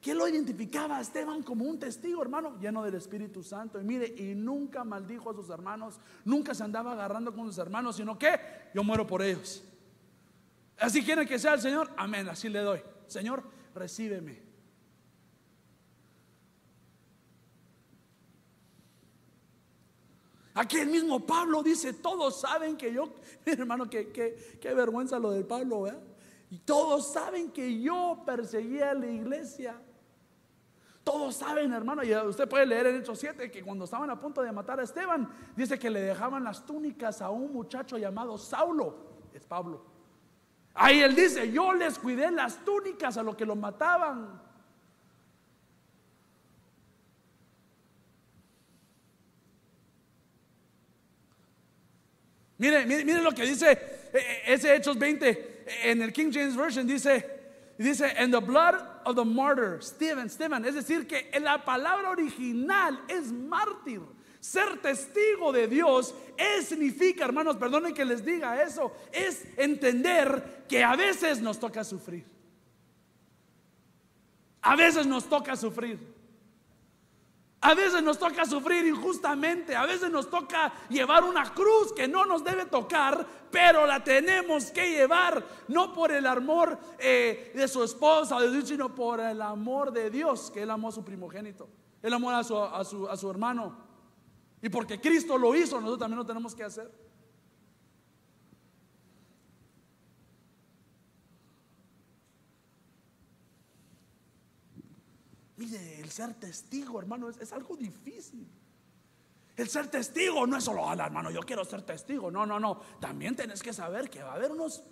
[0.00, 2.58] qué lo identificaba a Esteban como un testigo, hermano?
[2.60, 3.80] Lleno del Espíritu Santo.
[3.80, 7.96] Y mire, y nunca maldijo a sus hermanos, nunca se andaba agarrando con sus hermanos,
[7.96, 8.38] sino que
[8.74, 9.64] yo muero por ellos.
[10.78, 12.80] Así quiere que sea el Señor, amén, así le doy.
[13.06, 13.42] Señor,
[13.74, 14.45] recíbeme.
[20.56, 23.10] Aquí el mismo Pablo dice, todos saben que yo,
[23.44, 26.00] hermano, que, qué vergüenza lo del Pablo, ¿verdad?
[26.50, 29.78] Y todos saben que yo perseguía a la iglesia.
[31.04, 34.42] Todos saben, hermano, y usted puede leer en Hechos 7 que cuando estaban a punto
[34.42, 38.96] de matar a Esteban, dice que le dejaban las túnicas a un muchacho llamado Saulo,
[39.34, 39.84] es Pablo.
[40.72, 44.45] Ahí él dice, yo les cuidé las túnicas a los que lo mataban.
[52.58, 53.78] Mire, mire, lo que dice eh,
[54.14, 57.24] eh, ese Hechos 20 en el King James Version dice,
[57.76, 62.98] dice, and the blood of the martyr, Stephen, Stephen, es decir, que la palabra original
[63.08, 64.00] es mártir.
[64.40, 66.14] Ser testigo de Dios
[66.62, 72.24] significa, hermanos, perdonen que les diga eso, es entender que a veces nos toca sufrir.
[74.62, 76.15] A veces nos toca sufrir.
[77.66, 82.24] A veces nos toca sufrir injustamente, a veces nos toca llevar una cruz que no
[82.24, 87.82] nos debe tocar, pero la tenemos que llevar, no por el amor eh, de su
[87.82, 91.68] esposa de sino por el amor de Dios, que Él amó a su primogénito,
[92.02, 93.76] Él amó a su, a su, a su hermano.
[94.62, 97.05] Y porque Cristo lo hizo, nosotros también lo tenemos que hacer.
[105.56, 108.46] Mire, el ser testigo, hermano, es, algo difícil.
[109.56, 112.30] El ser testigo no es solo, hola hermano, yo quiero ser testigo.
[112.30, 112.80] No, no, no.
[113.00, 114.82] También tenés que saber que va a haber unos,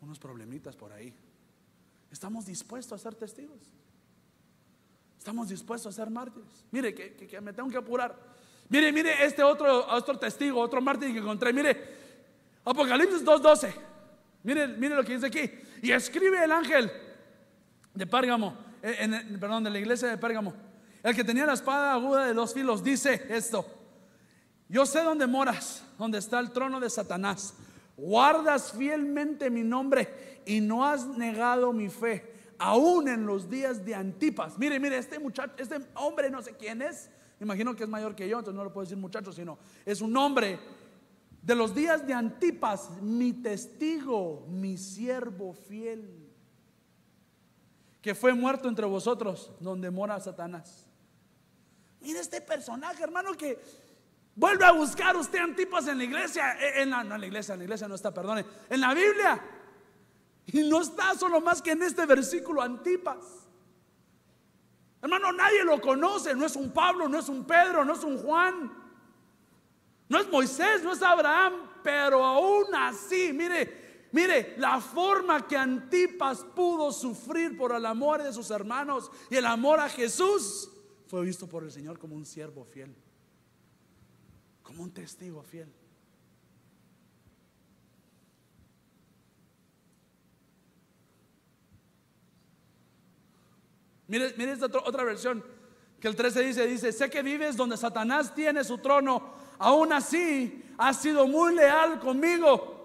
[0.00, 1.12] unos problemitas por ahí.
[2.12, 3.58] Estamos dispuestos a ser testigos.
[5.18, 6.64] Estamos dispuestos a ser mártires.
[6.70, 8.16] Mire, que, me tengo que apurar.
[8.68, 11.52] Mire, mire, este otro, otro testigo, otro mártir que encontré.
[11.52, 11.98] Mire,
[12.64, 13.74] Apocalipsis 2.12.
[14.44, 15.50] Mire, mire lo que dice aquí.
[15.82, 16.90] Y escribe el ángel
[17.94, 20.54] de Pérgamo, en, perdón, de la iglesia de Pérgamo.
[21.02, 23.66] El que tenía la espada aguda de dos filos dice esto:
[24.68, 27.54] Yo sé dónde moras, donde está el trono de Satanás.
[27.96, 33.94] Guardas fielmente mi nombre y no has negado mi fe, aún en los días de
[33.94, 34.58] Antipas.
[34.58, 37.10] Mire, mire, este muchacho, este hombre no sé quién es.
[37.40, 40.14] Imagino que es mayor que yo, entonces no lo puedo decir muchacho, sino es un
[40.16, 40.58] hombre
[41.42, 46.29] de los días de Antipas, mi testigo, mi siervo fiel
[48.02, 50.86] que fue muerto entre vosotros, donde mora Satanás.
[52.00, 53.58] Mire este personaje, hermano, que
[54.34, 57.52] vuelve a buscar usted Antipas en la iglesia, eh, en la, no en la iglesia,
[57.52, 59.42] en la iglesia no está, perdone, en la Biblia.
[60.46, 63.40] Y no está solo más que en este versículo Antipas.
[65.02, 68.18] Hermano, nadie lo conoce, no es un Pablo, no es un Pedro, no es un
[68.18, 68.72] Juan,
[70.08, 76.44] no es Moisés, no es Abraham, pero aún así, mire, Mire, la forma que Antipas
[76.44, 80.68] pudo sufrir por el amor de sus hermanos y el amor a Jesús
[81.06, 82.94] fue visto por el Señor como un siervo fiel,
[84.62, 85.72] como un testigo fiel.
[94.08, 95.44] Mire, mire esta otra versión
[96.00, 100.64] que el 13 dice, dice, sé que vives donde Satanás tiene su trono, aún así
[100.78, 102.79] has sido muy leal conmigo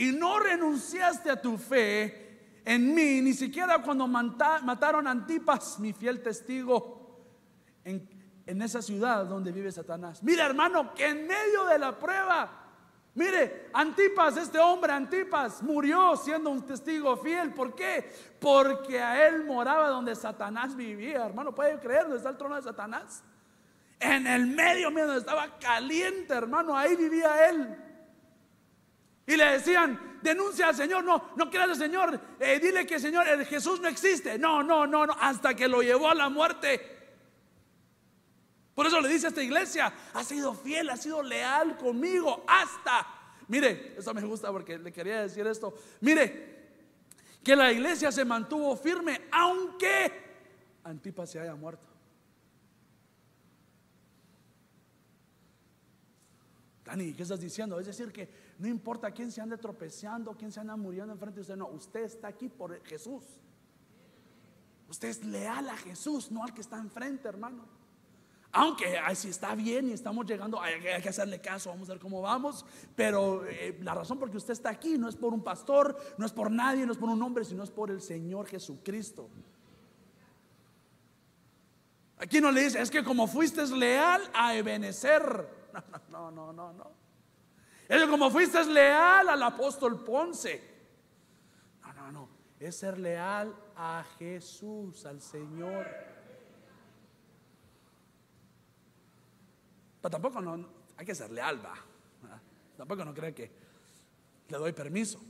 [0.00, 5.92] y no renunciaste a tu fe en mí, ni siquiera cuando mataron a Antipas, mi
[5.92, 7.18] fiel testigo,
[7.84, 8.08] en,
[8.46, 10.22] en esa ciudad donde vive Satanás.
[10.22, 12.56] Mira, hermano, que en medio de la prueba,
[13.12, 17.52] Mire, Antipas, este hombre Antipas, murió siendo un testigo fiel.
[17.52, 18.10] ¿Por qué?
[18.38, 21.26] Porque a él moraba donde Satanás vivía.
[21.26, 23.24] Hermano, ¿puede creer dónde está el trono de Satanás?
[23.98, 27.89] En el medio, mira, donde estaba caliente, hermano, ahí vivía él.
[29.30, 33.24] Y le decían, denuncia al Señor, no, no creas al Señor, eh, dile que Señor,
[33.44, 34.36] Jesús no existe.
[34.36, 36.98] No, no, no, no, hasta que lo llevó a la muerte.
[38.74, 43.06] Por eso le dice a esta iglesia, ha sido fiel, ha sido leal conmigo hasta.
[43.46, 45.74] Mire, eso me gusta porque le quería decir esto.
[46.00, 46.58] Mire,
[47.44, 50.28] que la iglesia se mantuvo firme aunque
[50.82, 51.86] Antipas se haya muerto.
[56.84, 57.78] Dani, ¿qué estás diciendo?
[57.78, 61.40] Es decir, que no importa quién se ande tropezando, quién se anda muriendo enfrente de
[61.40, 63.24] usted, no, usted está aquí por Jesús.
[64.90, 67.64] Usted es leal a Jesús, no al que está enfrente, hermano.
[68.52, 72.20] Aunque si está bien y estamos llegando, hay, que hacerle caso, vamos a ver cómo
[72.20, 72.66] vamos.
[72.94, 76.26] Pero eh, la razón por que usted está aquí no es por un pastor, no
[76.26, 79.30] es por nadie, no es por un hombre, sino es por el Señor Jesucristo.
[82.18, 85.60] Aquí no le dice, es que como fuiste leal a Ebenezer.
[86.10, 86.99] No, no, no, no, no.
[87.90, 90.62] Es como fuiste leal al apóstol Ponce.
[91.82, 92.28] No, no, no.
[92.60, 95.84] Es ser leal a Jesús, al Señor.
[100.00, 101.74] Pero tampoco no, hay que ser leal, va.
[102.76, 103.50] Tampoco no cree que
[104.48, 105.20] le doy permiso.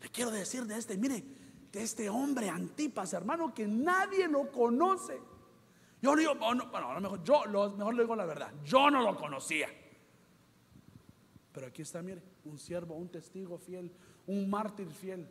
[0.00, 1.22] Le quiero decir de este, mire,
[1.70, 5.20] de este hombre Antipas, hermano, que nadie lo conoce.
[6.00, 9.00] Yo digo, bueno, a lo mejor yo, lo, mejor le digo la verdad, yo no
[9.00, 9.68] lo conocía.
[11.52, 13.92] Pero aquí está, mire, un siervo, un testigo fiel,
[14.26, 15.28] un mártir fiel,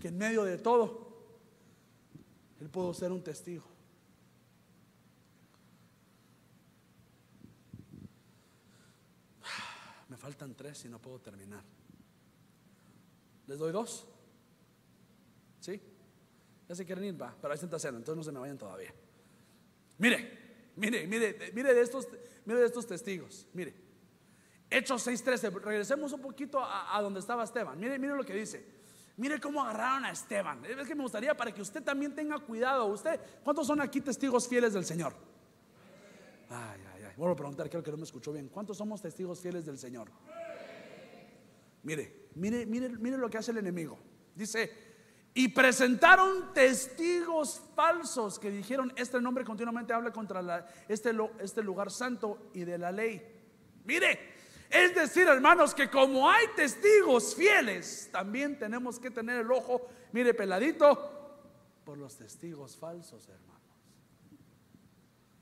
[0.00, 1.06] que en medio de todo,
[2.60, 3.64] él pudo ser un testigo.
[10.08, 11.62] Me faltan tres y no puedo terminar.
[13.46, 14.06] ¿Les doy dos?
[15.60, 15.80] ¿Sí?
[16.68, 18.92] Ya se quieren ir, va, pero hay tentación, entonces no se me vayan todavía.
[19.98, 22.08] Mire, mire, mire, mire de estos,
[22.44, 23.85] mire de estos testigos, mire.
[24.70, 27.78] Hechos 6:13, regresemos un poquito a, donde estaba Esteban.
[27.78, 28.76] Mire, mire lo que dice.
[29.16, 30.62] Mire cómo agarraron a Esteban.
[30.64, 32.86] Es que me gustaría para que usted también tenga cuidado.
[32.86, 35.14] Usted, ¿cuántos son aquí testigos fieles del Señor?
[36.50, 37.14] Ay, ay, ay.
[37.16, 38.48] Vuelvo a preguntar, creo que no me escuchó bien.
[38.48, 40.10] ¿Cuántos somos testigos fieles del Señor?
[41.82, 43.98] Mire, mire, mire, mire lo que hace el enemigo.
[44.34, 44.70] Dice,
[45.32, 52.50] y presentaron testigos falsos que dijeron, este nombre continuamente habla contra este, este lugar santo
[52.52, 53.22] y de la ley.
[53.84, 54.35] Mire,
[54.70, 60.34] es decir, hermanos, que como hay testigos fieles, también tenemos que tener el ojo, mire,
[60.34, 61.12] peladito,
[61.84, 63.56] por los testigos falsos, hermanos.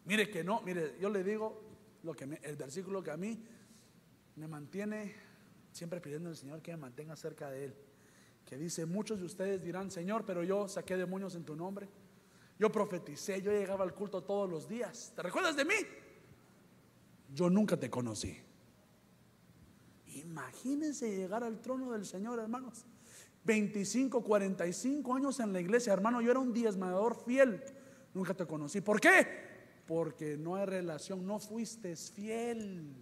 [0.05, 1.63] Mire que no, mire, yo le digo
[2.03, 3.43] lo que el versículo que a mí
[4.37, 5.15] me mantiene
[5.73, 7.75] siempre pidiendo al Señor que me mantenga cerca de Él
[8.45, 11.89] que dice, muchos de ustedes dirán, Señor, pero yo saqué demonios en tu nombre.
[12.59, 15.13] Yo profeticé, yo llegaba al culto todos los días.
[15.17, 15.75] ¿Te recuerdas de mí?
[17.33, 18.39] Yo nunca te conocí.
[20.25, 22.87] Imagínense llegar al trono del Señor, hermanos.
[23.45, 26.21] 25, 45 años en la iglesia, hermano.
[26.21, 27.63] Yo era un diezmador fiel.
[28.15, 28.81] Nunca te conocí.
[28.81, 29.27] ¿Por qué?
[29.87, 32.95] Porque no hay relación, no fuiste fiel.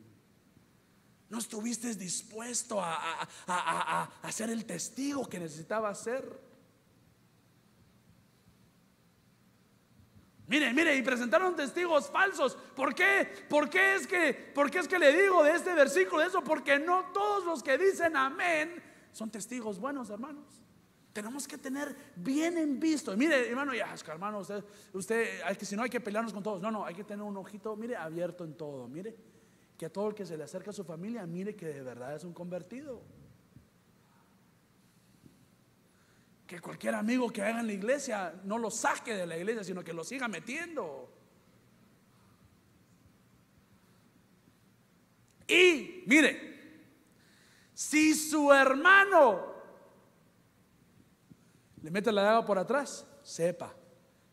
[1.29, 6.52] No estuviste dispuesto a, a, ser el testigo que necesitaba ser.
[10.53, 12.59] Mire, mire, y presentaron testigos falsos.
[12.77, 13.27] ¿Por qué?
[13.49, 16.45] ¿Por qué es que, por qué es que le digo de este versículo eso?
[16.45, 18.83] Porque no todos los que dicen amén
[19.13, 20.45] son testigos buenos, hermanos.
[21.15, 23.17] Tenemos que tener bien en visto.
[23.17, 26.61] Mire, hermano, ya, hermano, usted, usted, que si no hay que pelearnos con todos.
[26.61, 28.87] No, no, hay que tener un ojito, mire, abierto en todo.
[28.89, 29.17] Mire,
[29.79, 32.25] que todo el que se le acerca a su familia mire que de verdad es
[32.25, 33.01] un convertido.
[36.53, 39.83] Que cualquier amigo que haga en la iglesia no lo saque de la iglesia, sino
[39.83, 41.11] que lo siga metiendo.
[45.49, 46.93] Y mire,
[47.73, 49.47] si su hermano
[51.81, 53.75] le mete la daga por atrás, sepa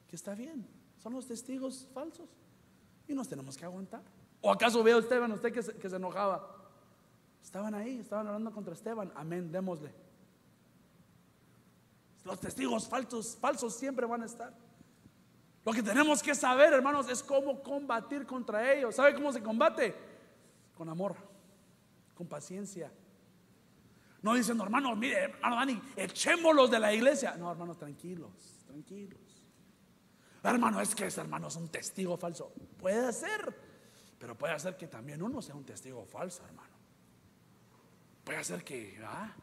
[0.05, 0.67] que está bien.
[0.97, 2.27] Son los testigos falsos
[3.07, 4.03] y nos tenemos que aguantar.
[4.41, 6.53] ¿O acaso veo a Esteban, usted que se, enojaba?
[7.41, 9.09] Estaban ahí, estaban hablando contra Esteban.
[9.15, 10.08] Amén, démosle.
[12.23, 14.53] Los testigos falsos, falsos siempre van a estar.
[15.65, 18.95] Lo que tenemos que saber, hermanos, es cómo combatir contra ellos.
[18.95, 19.95] ¿Sabe cómo se combate?
[20.75, 21.15] Con amor,
[22.15, 22.91] con paciencia.
[24.21, 27.35] No dicen, hermanos, mire, hermano Dani, echémoslos de la iglesia.
[27.37, 29.19] No, hermanos, tranquilos, tranquilos.
[30.43, 32.53] Hermano, es que ese hermano es un testigo falso.
[32.77, 33.69] Puede ser.
[34.17, 36.73] Pero puede ser que también uno sea un testigo falso, hermano.
[38.23, 39.33] Puede ser que ah,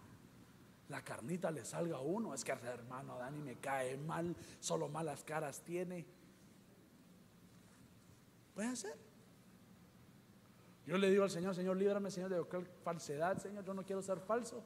[0.89, 2.35] la carnita le salga a uno.
[2.35, 6.07] Es que hermano Dani me cae mal, solo malas caras tiene.
[8.55, 8.97] Puede ser.
[10.87, 13.65] Yo le digo al Señor, Señor, líbrame, Señor, de cualquier falsedad, Señor.
[13.65, 14.63] Yo no quiero ser falso.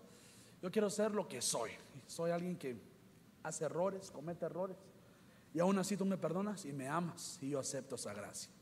[0.63, 1.71] Yo quiero ser lo que soy.
[2.07, 2.77] Soy alguien que
[3.43, 4.77] hace errores, comete errores.
[5.55, 8.53] Y aún así tú me perdonas y me amas y yo acepto esa gracia.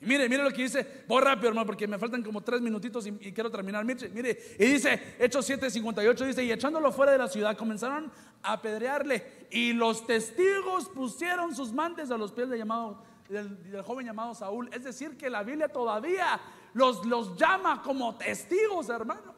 [0.00, 3.04] Y mire, mire lo que dice, voy rápido hermano, porque me faltan como tres minutitos
[3.06, 3.84] y, quiero terminar.
[3.84, 8.52] Mire, mire, y dice, Hechos 7:58, dice, y echándolo fuera de la ciudad, comenzaron a
[8.52, 9.48] apedrearle.
[9.50, 14.70] Y los testigos pusieron sus mantes a los pies del, joven llamado Saúl.
[14.72, 16.40] Es decir, que la Biblia todavía
[16.74, 19.34] los, los llama como testigos, hermano.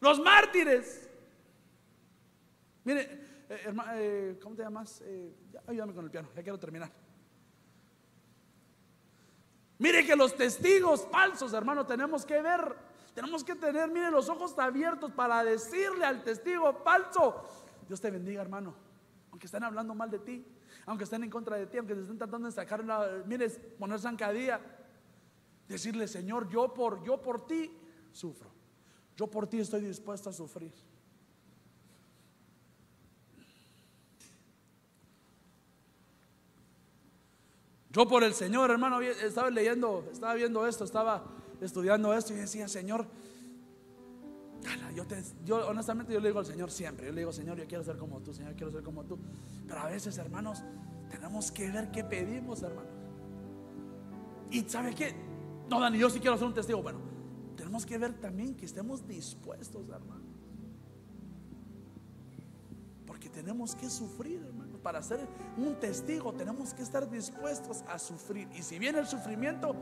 [0.00, 1.10] Los mártires.
[2.84, 3.00] Mire,
[3.48, 5.02] eh, hermano, eh, ¿cómo te llamas?
[5.04, 5.34] Eh,
[5.66, 7.07] ayúdame con el piano, ya quiero terminar.
[9.78, 12.76] Mire que los testigos falsos, hermano, tenemos que ver,
[13.14, 17.44] tenemos que tener, mire, los ojos abiertos para decirle al testigo falso,
[17.86, 18.74] Dios te bendiga, hermano,
[19.30, 20.44] aunque estén hablando mal de ti,
[20.86, 23.48] aunque estén en contra de ti, aunque te estén tratando de sacar una, mire,
[23.78, 24.60] poner zancadilla,
[25.68, 27.70] decirle, Señor, yo por, yo por ti
[28.10, 28.50] sufro,
[29.16, 30.72] yo por ti estoy dispuesto a sufrir.
[37.98, 41.24] Yo por el Señor, hermano, estaba leyendo, estaba viendo esto, estaba
[41.60, 43.04] estudiando esto y decía, Señor,
[45.44, 47.96] yo, honestamente yo le digo al Señor siempre, yo le digo, Señor, yo quiero ser
[47.96, 49.18] como tú, Señor, quiero ser como tú.
[49.66, 50.62] Pero a veces, hermanos,
[51.10, 52.92] tenemos que ver qué pedimos, hermanos.
[54.52, 55.16] Y ¿sabe qué?
[55.68, 56.80] No, Dani, yo sí quiero ser un testigo.
[56.80, 57.00] Bueno,
[57.56, 60.22] tenemos que ver también que estemos dispuestos, hermano.
[63.08, 65.20] Porque tenemos que sufrir, hermano para ser
[65.56, 68.48] un testigo tenemos que estar dispuestos a sufrir.
[68.54, 69.74] Y si viene el sufrimiento,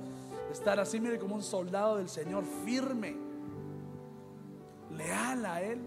[0.51, 3.17] estar así, mire, como un soldado del Señor, firme,
[4.91, 5.81] leal a Él.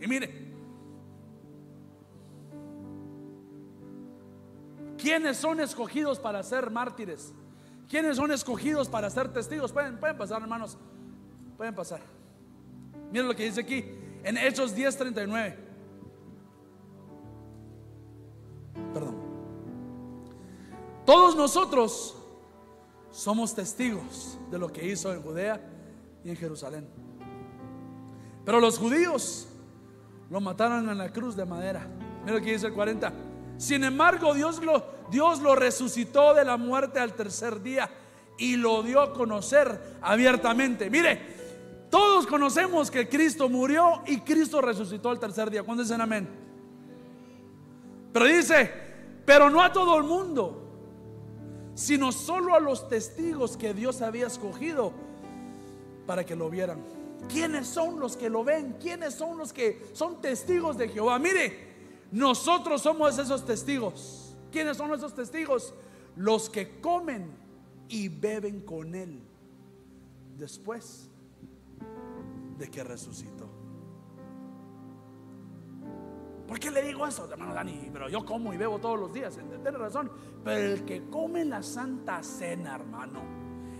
[0.00, 0.52] Y mire,
[4.98, 7.32] ¿quiénes son escogidos para ser mártires?
[7.88, 9.72] ¿Quiénes son escogidos para ser testigos?
[9.72, 10.78] Pueden, pueden pasar, hermanos,
[11.56, 12.00] pueden pasar.
[13.10, 13.84] Mira lo que dice aquí
[14.24, 15.71] en Hechos 10:39.
[21.12, 22.16] Todos nosotros
[23.10, 25.60] somos testigos de lo que hizo en Judea
[26.24, 26.88] y en Jerusalén.
[28.46, 29.46] Pero los judíos
[30.30, 31.86] lo mataron en la cruz de madera.
[32.24, 33.12] Mira lo que dice el 40.
[33.58, 37.90] Sin embargo, Dios lo, Dios lo resucitó de la muerte al tercer día
[38.38, 40.88] y lo dio a conocer abiertamente.
[40.88, 41.20] Mire,
[41.90, 45.62] todos conocemos que Cristo murió y Cristo resucitó al tercer día.
[45.62, 46.26] ¿Cuándo dicen amén?
[48.14, 48.72] Pero dice,
[49.26, 50.61] pero no a todo el mundo,
[51.74, 54.92] sino solo a los testigos que Dios había escogido
[56.06, 56.80] para que lo vieran.
[57.28, 58.76] ¿Quiénes son los que lo ven?
[58.80, 61.18] ¿Quiénes son los que son testigos de Jehová?
[61.18, 61.72] Mire,
[62.10, 64.34] nosotros somos esos testigos.
[64.50, 65.72] ¿Quiénes son esos testigos?
[66.16, 67.30] Los que comen
[67.88, 69.20] y beben con Él
[70.36, 71.08] después
[72.58, 73.41] de que resucitó.
[76.52, 77.88] ¿Por qué le digo eso, hermano Dani?
[77.90, 80.10] Pero yo como y bebo todos los días, tiene razón.
[80.44, 83.22] Pero el que come la santa cena, hermano,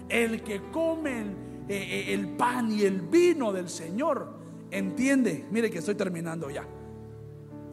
[0.09, 1.29] el que come el,
[1.69, 4.39] eh, eh, el pan y el vino del Señor,
[4.71, 6.67] entiende, mire que estoy terminando ya.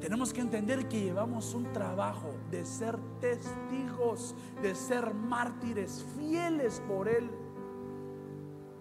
[0.02, 7.08] Tenemos que entender que llevamos un trabajo de ser testigos, de ser mártires fieles por
[7.08, 7.32] Él.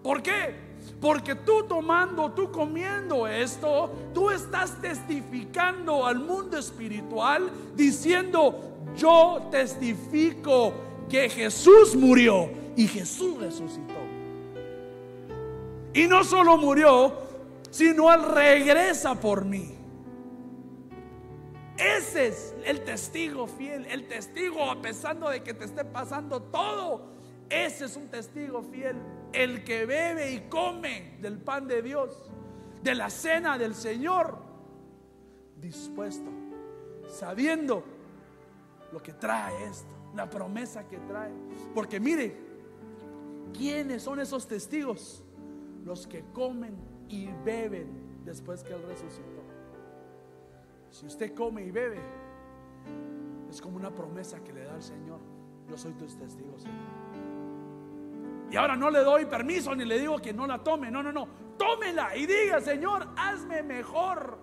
[0.03, 0.68] ¿Por qué?
[0.99, 10.73] Porque tú tomando, tú comiendo esto, tú estás testificando al mundo espiritual diciendo, yo testifico
[11.09, 13.93] que Jesús murió y Jesús resucitó.
[15.93, 17.13] Y no solo murió,
[17.71, 19.75] sino Él regresa por mí.
[21.77, 27.01] Ese es el testigo fiel, el testigo a pesar de que te esté pasando todo.
[27.49, 28.97] Ese es un testigo fiel,
[29.33, 32.31] el que bebe y come del pan de Dios,
[32.81, 34.37] de la cena del Señor,
[35.59, 36.29] dispuesto,
[37.07, 37.83] sabiendo
[38.91, 41.31] lo que trae esto, la promesa que trae.
[41.73, 42.35] Porque mire,
[43.53, 45.23] ¿quiénes son esos testigos?
[45.83, 46.75] Los que comen
[47.07, 49.43] y beben después que Él resucitó.
[50.91, 51.99] Si usted come y bebe,
[53.49, 55.19] es como una promesa que le da el Señor.
[55.67, 56.75] Yo soy tu testigo, Señor.
[58.51, 60.89] Y ahora no le doy permiso ni le digo que no la tome.
[60.89, 61.27] No, no, no.
[61.57, 64.39] Tómela y diga, Señor, hazme mejor.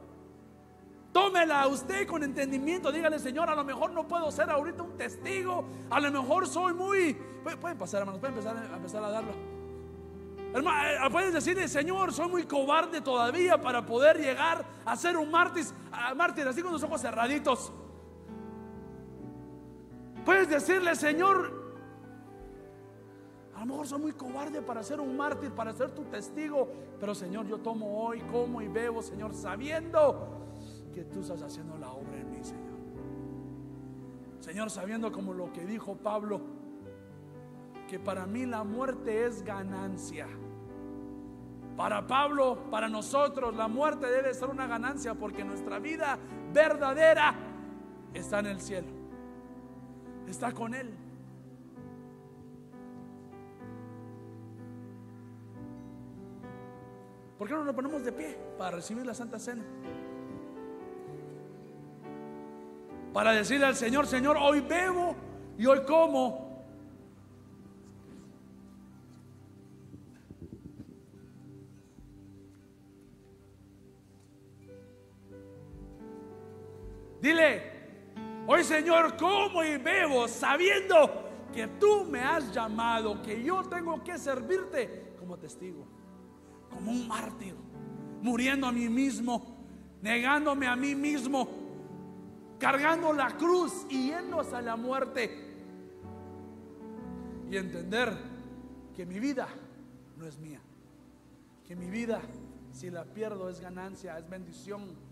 [1.13, 2.93] Tómela usted con entendimiento.
[2.93, 5.65] Dígale, Señor, a lo mejor no puedo ser ahorita un testigo.
[5.91, 7.15] A lo mejor soy muy.
[7.61, 9.33] Pueden pasar, hermanos, pueden empezar a, empezar a darlo.
[10.53, 15.31] Hermano, eh, puedes decirle, Señor, soy muy cobarde todavía para poder llegar a ser un
[15.31, 15.65] mártir,
[16.15, 17.73] mártir así con los ojos cerraditos.
[20.25, 21.56] Puedes decirle, Señor,
[23.57, 26.69] a lo mejor soy muy cobarde para ser un mártir, para ser tu testigo,
[27.01, 30.29] pero Señor, yo tomo hoy, como y bebo, Señor, sabiendo
[30.93, 32.77] que tú estás haciendo la obra en mí, Señor.
[34.41, 36.43] Señor, sabiendo como lo que dijo Pablo,
[37.89, 40.27] que para mí la muerte es ganancia.
[41.79, 46.19] Para Pablo, para nosotros, la muerte debe ser una ganancia porque nuestra vida
[46.53, 47.35] verdadera
[48.13, 48.89] está en el cielo.
[50.27, 51.06] Está con Él.
[57.39, 59.63] ¿Por qué no nos ponemos de pie para recibir la Santa Cena?
[63.13, 65.15] Para decirle al Señor, Señor, hoy bebo
[65.59, 66.47] y hoy como
[77.21, 77.73] Dile,
[78.47, 84.17] hoy Señor, como y bebo sabiendo que tú me has llamado, que yo tengo que
[84.17, 85.96] servirte como testigo,
[86.77, 87.55] como un mártir,
[88.23, 89.57] muriendo a mí mismo,
[90.03, 91.49] negándome a mí mismo,
[92.59, 95.45] cargando la cruz y yendo a la muerte.
[97.51, 98.17] Y entender
[98.95, 99.49] que mi vida
[100.17, 100.61] no es mía,
[101.67, 102.21] que mi vida,
[102.73, 105.07] si la pierdo, es ganancia, es bendición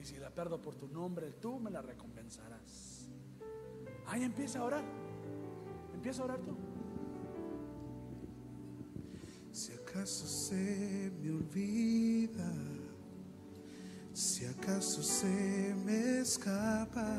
[0.00, 3.06] Y si la perdo por tu nombre, tú me la recompensarás.
[4.06, 4.84] Ahí empieza a orar.
[5.92, 6.56] Empieza a orar tú.
[9.52, 12.52] Si acaso se me olvida,
[14.12, 17.16] si acaso se me escapa.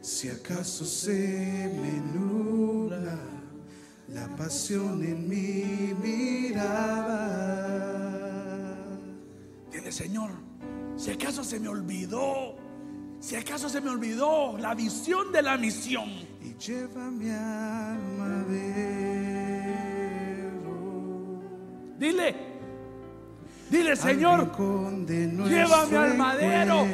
[0.00, 3.18] Si acaso se me nubla
[4.08, 7.12] la pasión en mi mirada.
[9.70, 10.30] Dile, Señor,
[10.96, 12.51] si acaso se me olvidó,
[13.22, 16.10] Si acaso se me olvidó la visión de la misión.
[16.42, 18.44] y lleva mi alma a
[22.00, 22.34] Dile,
[23.70, 24.50] dile Señor,
[25.06, 26.84] llévame al madero.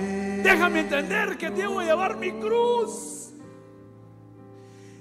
[0.43, 3.33] Déjame entender que debo llevar mi cruz.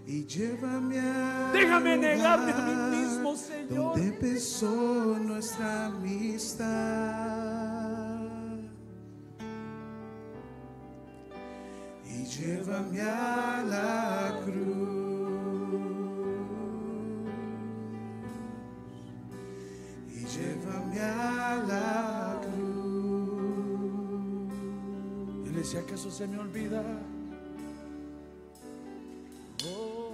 [0.07, 3.97] y llévame a Déjame negarme a mí mismo, Señor.
[3.97, 7.27] donde empezó nuestra amistad
[12.17, 14.87] y llévame a la cruz
[20.09, 22.57] y llévame a la cruz
[25.43, 26.83] Dile si acaso se me olvida.
[29.65, 30.13] Oh,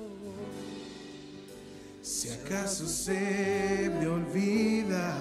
[2.01, 5.16] Si acaso se me olvida,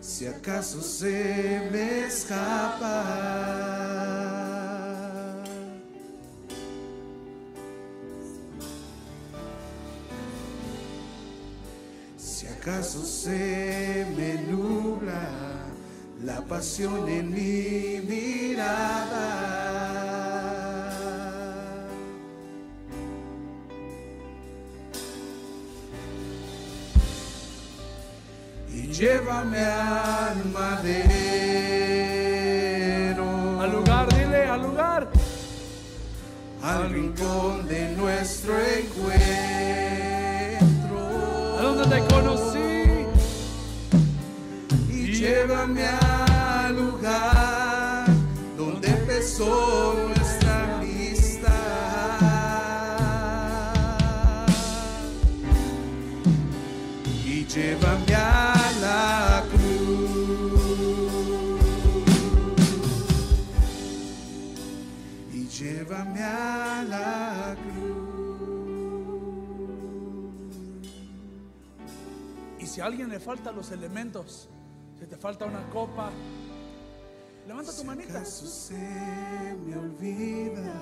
[0.00, 3.77] si acaso se me escapa.
[12.68, 15.30] Acaso se me nubla
[16.22, 19.38] la pasión en mi mirada.
[28.70, 30.90] y llévame al madero,
[33.62, 35.08] al lugar, dile, al lugar.
[36.62, 39.27] al rincón de nuestro encuentro,
[49.40, 49.44] Y
[57.46, 59.62] llévame a la cruz.
[65.32, 68.08] Y llévame a la cruz.
[72.58, 74.48] Y si a alguien le faltan los elementos,
[74.98, 76.10] si te falta una copa,
[77.48, 78.18] levanta tu Si manita.
[78.18, 78.76] acaso se
[79.64, 80.74] me olvida,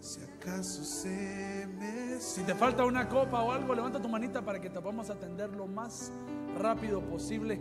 [0.00, 4.60] si acaso se me Si te falta una copa o algo, levanta tu manita para
[4.60, 6.10] que te podamos atender lo más
[6.58, 7.60] rápido posible.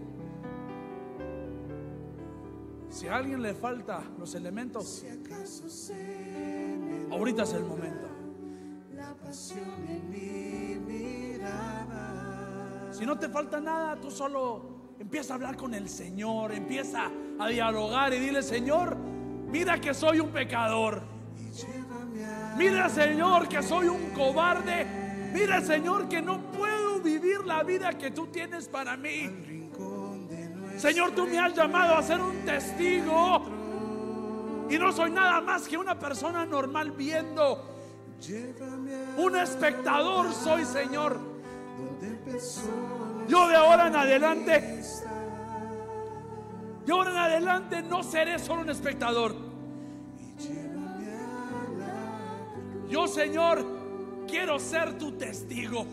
[2.89, 8.07] Si a alguien le falta los elementos, si acaso se me ahorita es el momento.
[8.93, 12.09] la pasión en mi mirada.
[12.91, 14.72] Si no te falta nada, tú solo
[15.03, 20.21] empieza a hablar con el Señor, empieza a dialogar y dile, Señor, mira que soy
[20.21, 21.03] un pecador.
[22.57, 24.87] Mira, Señor, que soy un cobarde.
[25.33, 29.29] Mira, Señor, que no puedo vivir la vida que tú tienes para mí.
[30.77, 33.43] Señor, tú me has llamado a ser un testigo.
[34.69, 37.61] Y no soy nada más que una persona normal viendo.
[39.17, 41.19] Un espectador soy, Señor.
[42.01, 42.92] empezó
[43.27, 44.81] Yo de ahora en adelante,
[46.85, 49.35] de ahora en adelante no seré solo un espectador.
[52.89, 53.65] Yo, Señor,
[54.27, 55.85] quiero ser tu testigo.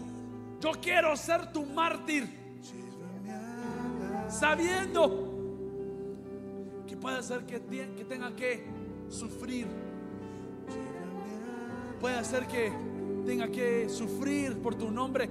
[0.61, 2.29] Yo quiero ser tu mártir.
[4.29, 5.29] Sabiendo
[6.87, 7.61] que puede ser que,
[7.97, 8.67] que tenga que
[9.09, 9.67] sufrir.
[12.01, 12.73] Puede ser que
[13.25, 15.31] tenga que sufrir por tu nombre.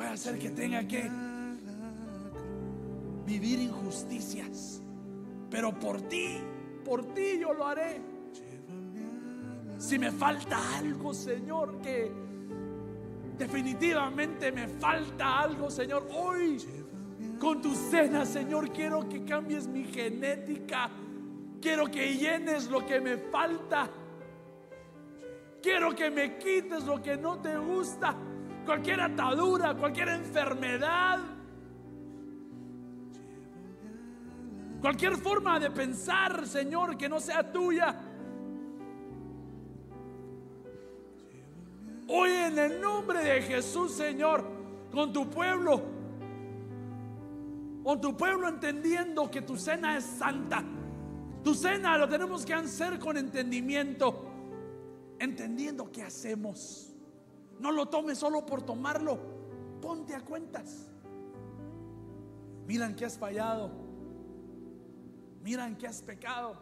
[0.00, 1.10] Puede ser que tenga que
[3.26, 4.80] vivir injusticias.
[5.50, 6.38] Pero por ti,
[6.82, 8.00] por ti yo lo haré.
[9.76, 12.10] Si me falta algo, Señor, que
[13.36, 16.56] definitivamente me falta algo, Señor, hoy
[17.38, 20.90] con tu cena, Señor, quiero que cambies mi genética.
[21.60, 23.90] Quiero que llenes lo que me falta.
[25.62, 28.16] Quiero que me quites lo que no te gusta.
[28.70, 31.18] Cualquier atadura, cualquier enfermedad.
[34.80, 38.00] Cualquier forma de pensar, Señor, que no sea tuya.
[42.06, 44.44] Hoy en el nombre de Jesús, Señor,
[44.92, 45.82] con tu pueblo,
[47.82, 50.62] con tu pueblo entendiendo que tu cena es santa.
[51.42, 54.26] Tu cena lo tenemos que hacer con entendimiento,
[55.18, 56.89] entendiendo qué hacemos.
[57.60, 59.18] No lo tomes solo por tomarlo,
[59.82, 60.88] ponte a cuentas.
[62.66, 63.70] Mira en qué has fallado,
[65.42, 66.56] mira en qué has pecado.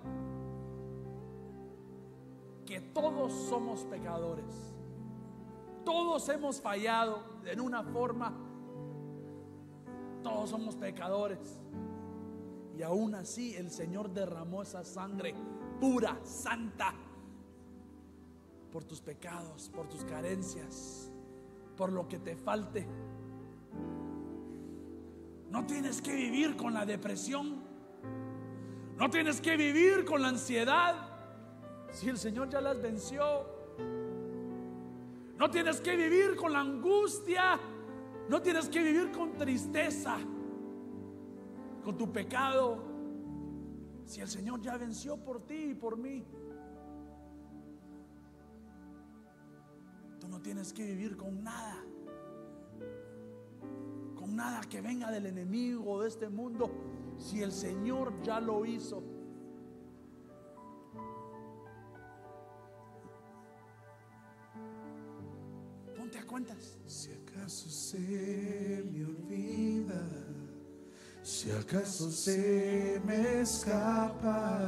[2.67, 4.75] Que todos somos pecadores.
[5.85, 8.33] Todos hemos fallado en una forma.
[10.23, 11.61] Todos somos pecadores.
[12.77, 15.35] Y aún así el Señor derramó esa sangre
[15.81, 16.93] pura, santa,
[18.79, 21.11] por tus pecados, por tus carencias,
[21.77, 22.87] por lo que te falte.
[25.51, 27.61] No tienes que vivir con la depresión.
[28.97, 30.95] No tienes que vivir con la ansiedad.
[31.91, 33.25] Si el Señor ya las venció.
[35.37, 37.59] No tienes que vivir con la angustia.
[38.29, 40.19] No tienes que vivir con tristeza.
[41.83, 42.85] Con tu pecado.
[44.05, 46.25] Si el Señor ya venció por ti y por mí.
[50.29, 51.89] Tú no tienes que vivir con nada
[54.39, 56.71] nada que venga del enemigo de este mundo
[57.19, 59.03] si el Señor ya lo hizo.
[65.97, 66.79] Ponte a cuentas.
[66.87, 70.01] Si acaso se me olvida,
[71.25, 74.59] si acaso se me escapa.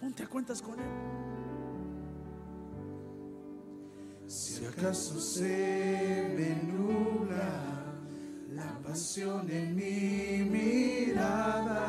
[0.00, 1.25] Ponte a cuentas con Él.
[4.28, 7.94] Si acaso se me nubla
[8.50, 11.82] la pasión en mi mirada,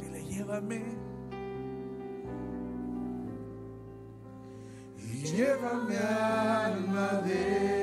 [0.00, 0.82] dile llévame
[4.98, 7.75] y llévame al madero,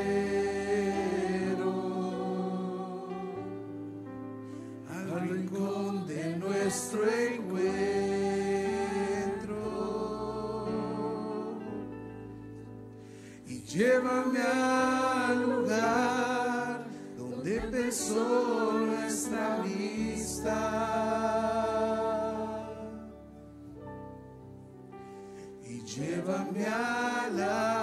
[13.73, 16.85] llévame al lugar
[17.17, 20.53] donde empezó nuestra amistad.
[25.65, 27.82] Y llévame a la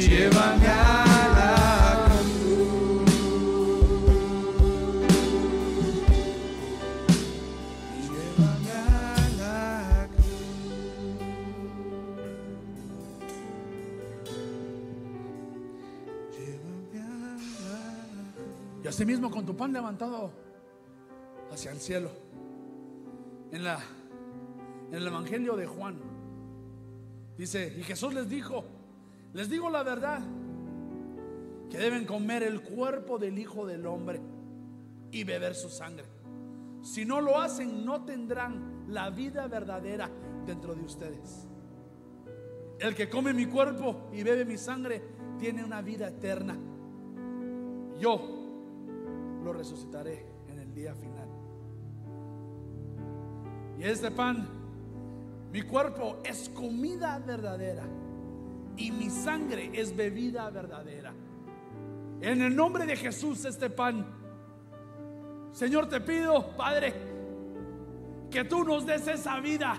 [0.00, 3.04] llévame a la cruz.
[8.08, 10.26] Llévame a la cruz.
[16.36, 17.34] Llévame a la
[18.36, 18.84] cruz.
[18.84, 20.30] Y asimismo con tu pan levantado
[21.52, 22.10] hacia el cielo.
[23.52, 23.78] En la
[24.88, 25.98] en el evangelio de Juan
[27.36, 28.64] dice, y Jesús les dijo,
[29.32, 30.20] les digo la verdad,
[31.70, 34.20] que deben comer el cuerpo del Hijo del Hombre
[35.10, 36.06] y beber su sangre.
[36.82, 40.10] Si no lo hacen, no tendrán la vida verdadera
[40.46, 41.46] dentro de ustedes.
[42.78, 45.02] El que come mi cuerpo y bebe mi sangre
[45.38, 46.56] tiene una vida eterna.
[47.98, 48.38] Yo
[49.42, 51.28] lo resucitaré en el día final.
[53.78, 54.48] Y este pan,
[55.52, 57.84] mi cuerpo es comida verdadera
[58.78, 61.12] y mi sangre es bebida verdadera.
[62.20, 64.18] En el nombre de Jesús, este pan
[65.52, 66.94] Señor, te pido, Padre,
[68.30, 69.76] que tú nos des esa vida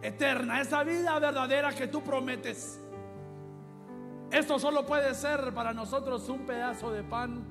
[0.00, 2.80] eterna, esa vida verdadera que tú prometes.
[4.30, 7.44] Esto solo puede ser para nosotros un pedazo de pan.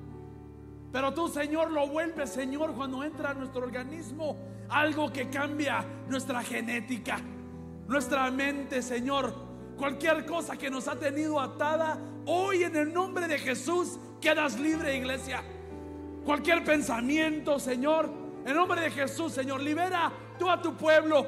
[0.90, 4.36] Pero tú, Señor, lo vuelves, Señor, cuando entra a nuestro organismo
[4.68, 7.18] algo que cambia nuestra genética,
[7.86, 9.51] nuestra mente, Señor.
[9.76, 14.96] Cualquier cosa que nos ha tenido atada, hoy en el nombre de Jesús quedas libre,
[14.96, 15.42] iglesia.
[16.24, 18.08] Cualquier pensamiento, Señor,
[18.44, 21.26] en nombre de Jesús, Señor, libera tú a tu pueblo.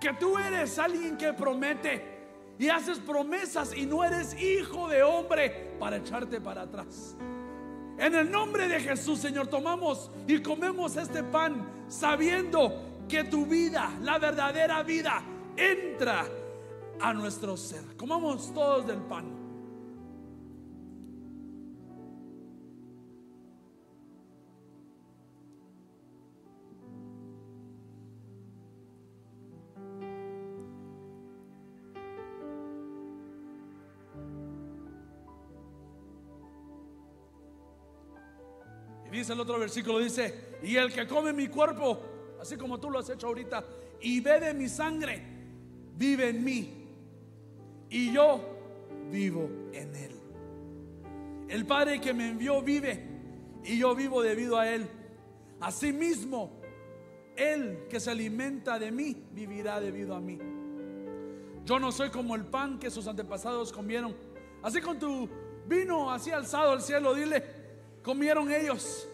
[0.00, 2.14] Que tú eres alguien que promete
[2.58, 7.16] y haces promesas y no eres hijo de hombre para echarte para atrás.
[7.98, 13.92] En el nombre de Jesús, Señor, tomamos y comemos este pan sabiendo que tu vida,
[14.00, 15.22] la verdadera vida,
[15.56, 16.26] entra
[17.04, 17.98] a nuestro ser.
[17.98, 19.42] Comamos todos del pan.
[39.10, 42.00] dice el otro versículo, dice, y el que come mi cuerpo,
[42.40, 43.64] así como tú lo has hecho ahorita,
[44.00, 45.22] y bebe mi sangre,
[45.96, 46.83] vive en mí,
[47.94, 48.40] y yo
[49.12, 50.20] vivo en él.
[51.48, 53.06] El Padre que me envió vive,
[53.62, 54.88] y yo vivo debido a él.
[55.60, 56.60] Asimismo,
[57.36, 60.40] él que se alimenta de mí, vivirá debido a mí.
[61.64, 64.12] Yo no soy como el pan que sus antepasados comieron.
[64.60, 65.28] Así con tu
[65.68, 67.44] vino así alzado al cielo, dile,
[68.02, 69.08] comieron ellos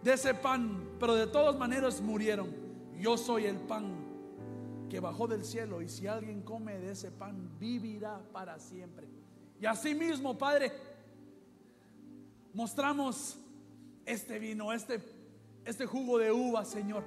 [0.00, 2.54] de ese pan, pero de todas maneras murieron.
[3.00, 4.01] Yo soy el pan
[4.92, 9.08] que bajó del cielo y si alguien come de ese pan, vivirá para siempre.
[9.58, 10.70] Y así mismo, Padre,
[12.52, 13.38] mostramos
[14.04, 15.02] este vino, este,
[15.64, 17.04] este jugo de uva, Señor.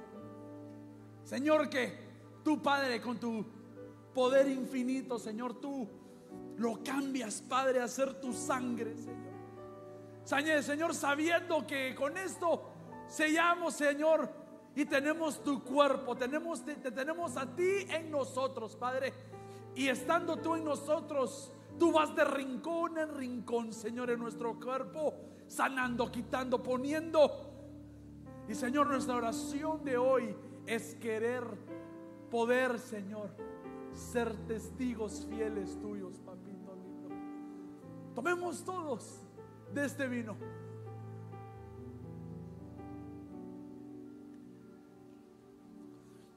[1.22, 1.96] Señor, que
[2.42, 3.46] tú, Padre, con tu
[4.12, 5.88] poder infinito, Señor, tú
[6.56, 8.96] lo cambias, Padre, a ser tu sangre,
[10.24, 10.64] Señor.
[10.64, 12.64] Señor, sabiendo que con esto
[13.06, 14.28] sellamos, Señor,
[14.76, 19.10] y tenemos tu cuerpo, tenemos, te, tenemos a ti en nosotros, Padre.
[19.74, 25.14] Y estando tú en nosotros, tú vas de rincón en rincón, Señor, en nuestro cuerpo,
[25.46, 27.54] sanando, quitando, poniendo.
[28.48, 31.44] Y Señor, nuestra oración de hoy es querer
[32.30, 33.30] poder, Señor,
[33.94, 37.08] ser testigos fieles tuyos, papito lindo.
[38.14, 39.22] Tomemos todos
[39.72, 40.36] de este vino.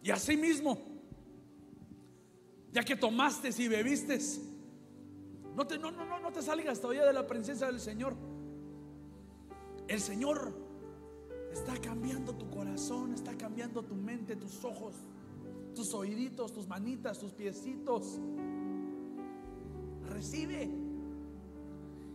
[0.01, 0.77] Y así mismo,
[2.71, 4.19] ya que tomaste y bebiste,
[5.55, 8.15] no te, no, no, no te salgas todavía de la presencia del Señor.
[9.87, 10.53] El Señor
[11.51, 14.95] está cambiando tu corazón, está cambiando tu mente, tus ojos,
[15.75, 18.19] tus oíditos, tus manitas, tus piecitos.
[20.07, 20.69] Recibe.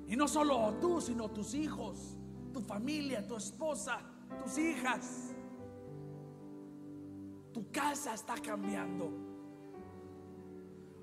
[0.06, 2.16] Y no solo tú, sino tus hijos,
[2.52, 4.00] tu familia, tu esposa,
[4.42, 5.33] tus hijas.
[7.54, 9.12] Tu casa está cambiando.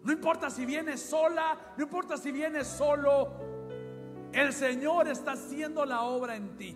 [0.04, 3.32] No importa si vienes sola, no importa si vienes solo.
[4.34, 6.76] El Señor está haciendo la obra en ti.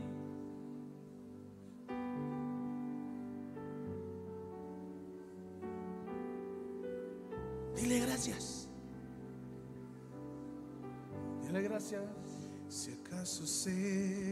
[7.76, 8.70] Dile gracias.
[11.42, 12.02] Dile gracias.
[12.70, 14.25] Si acaso olvida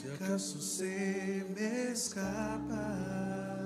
[0.00, 3.59] si acaso se me escapa.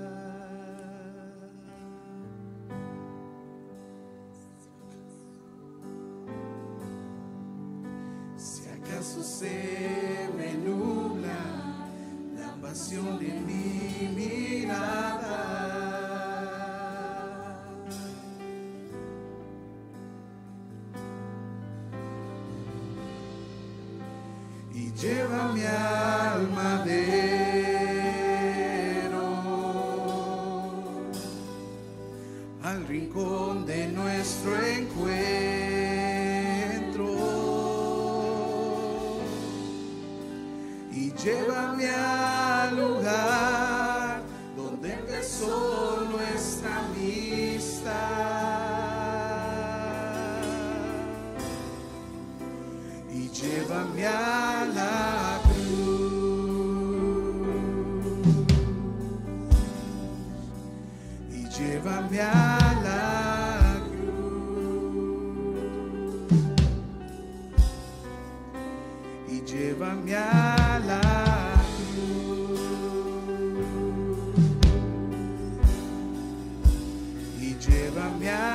[77.95, 78.54] cambiar.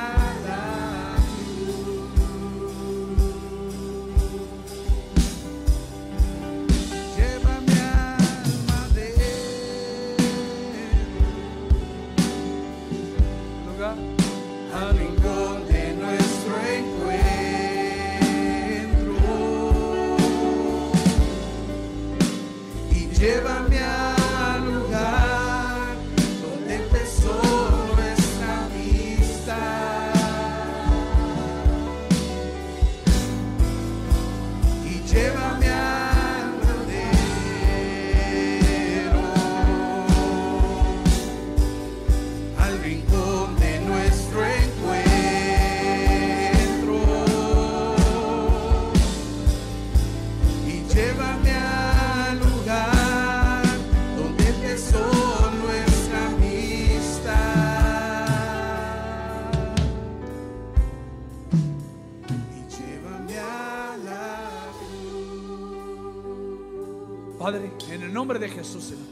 [68.31, 69.07] Nombre de Jesús, Señor,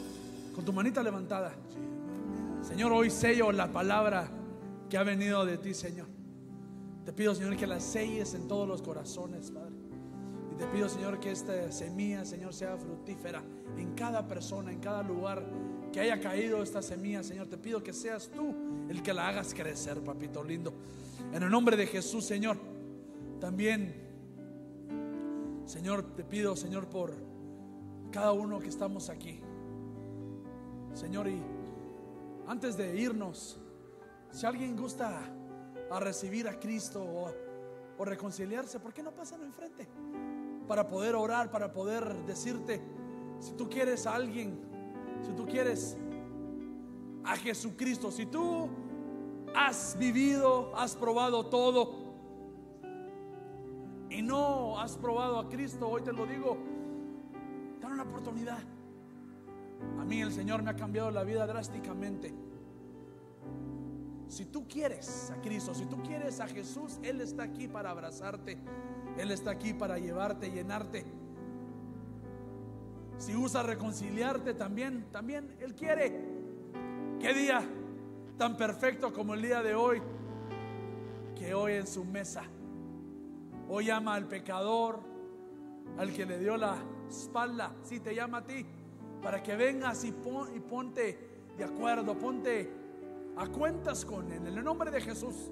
[0.55, 1.51] con tu manita levantada,
[2.61, 4.29] Señor, hoy sello la palabra
[4.89, 6.07] que ha venido de ti, Señor.
[7.03, 9.75] Te pido, Señor, que la selles en todos los corazones, Padre.
[10.53, 13.43] Y te pido, Señor, que esta semilla, Señor, sea fructífera
[13.77, 15.43] en cada persona, en cada lugar
[15.91, 17.47] que haya caído esta semilla, Señor.
[17.47, 18.55] Te pido que seas tú
[18.87, 20.73] el que la hagas crecer, papito lindo.
[21.33, 22.55] En el nombre de Jesús, Señor.
[23.41, 23.95] También,
[25.65, 27.28] Señor, te pido, Señor, por
[28.11, 29.41] cada uno que estamos aquí.
[30.93, 31.41] Señor, y
[32.47, 33.59] antes de irnos,
[34.31, 35.21] si alguien gusta
[35.91, 37.33] a recibir a Cristo o,
[37.97, 39.87] o reconciliarse, ¿por qué no pasan enfrente?
[40.67, 42.81] Para poder orar, para poder decirte,
[43.39, 44.59] si tú quieres a alguien,
[45.25, 45.97] si tú quieres
[47.23, 48.69] a Jesucristo, si tú
[49.55, 52.09] has vivido, has probado todo
[54.09, 56.57] y no has probado a Cristo, hoy te lo digo,
[58.09, 58.59] oportunidad.
[59.99, 62.33] A mí el Señor me ha cambiado la vida drásticamente.
[64.27, 68.57] Si tú quieres a Cristo, si tú quieres a Jesús, Él está aquí para abrazarte.
[69.17, 71.03] Él está aquí para llevarte, llenarte.
[73.17, 76.39] Si usa reconciliarte también, también Él quiere.
[77.19, 77.67] Qué día
[78.37, 80.01] tan perfecto como el día de hoy,
[81.35, 82.43] que hoy en su mesa,
[83.67, 85.01] hoy llama al pecador,
[85.97, 86.77] al que le dio la
[87.09, 88.65] espalda, si te llama a ti,
[89.21, 91.17] para que vengas y, pon- y ponte
[91.57, 92.71] de acuerdo, ponte
[93.35, 94.47] a cuentas con Él.
[94.47, 95.51] En el nombre de Jesús,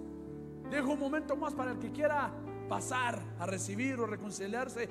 [0.70, 2.32] dejo un momento más para el que quiera
[2.70, 4.90] pasar a recibir o reconciliarse.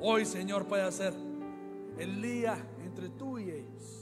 [0.00, 1.14] Hoy, Señor, puede ser
[1.98, 4.00] el día entre tú y ellos.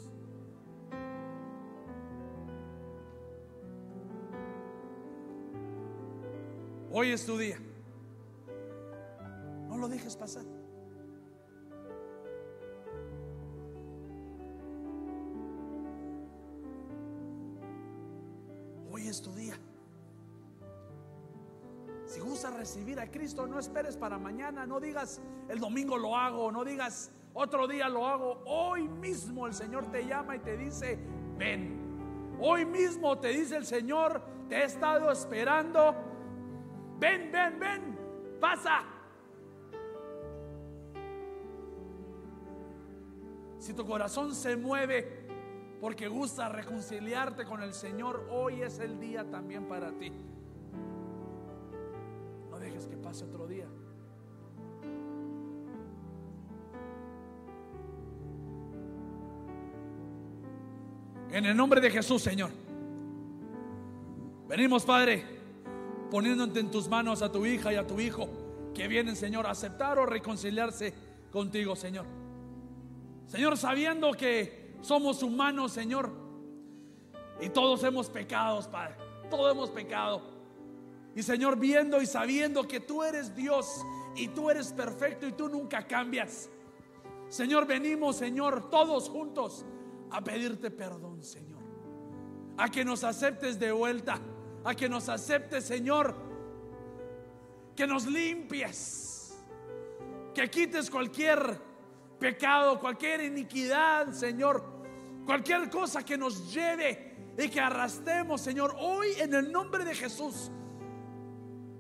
[6.90, 7.56] Hoy es tu día.
[9.82, 10.44] Lo dejes pasar.
[18.92, 19.58] Hoy es tu día.
[22.06, 26.52] Si gustas recibir a Cristo, no esperes para mañana, no digas el domingo lo hago,
[26.52, 28.40] no digas otro día lo hago.
[28.46, 30.96] Hoy mismo el Señor te llama y te dice,
[31.36, 32.36] ven.
[32.38, 35.92] Hoy mismo te dice el Señor, te he estado esperando.
[37.00, 39.01] Ven, ven, ven, pasa.
[43.62, 45.06] Si tu corazón se mueve
[45.80, 50.10] porque gusta reconciliarte con el Señor, hoy es el día también para ti.
[52.50, 53.68] No dejes que pase otro día.
[61.30, 62.50] En el nombre de Jesús, Señor.
[64.48, 65.24] Venimos, Padre,
[66.10, 68.28] poniéndote en tus manos a tu hija y a tu hijo
[68.74, 70.92] que vienen, Señor, a aceptar o reconciliarse
[71.30, 72.22] contigo, Señor.
[73.32, 76.12] Señor, sabiendo que somos humanos, Señor,
[77.40, 78.96] y todos hemos pecado, Padre.
[79.30, 80.20] Todos hemos pecado.
[81.16, 85.48] Y Señor, viendo y sabiendo que tú eres Dios y tú eres perfecto y tú
[85.48, 86.50] nunca cambias.
[87.30, 89.64] Señor, venimos, Señor, todos juntos
[90.10, 91.62] a pedirte perdón, Señor.
[92.58, 94.20] A que nos aceptes de vuelta.
[94.62, 96.14] A que nos aceptes, Señor.
[97.74, 99.42] Que nos limpies.
[100.34, 101.71] Que quites cualquier
[102.22, 104.64] pecado, cualquier iniquidad, Señor.
[105.26, 108.76] Cualquier cosa que nos lleve y que arrastremos, Señor.
[108.78, 110.50] Hoy en el nombre de Jesús.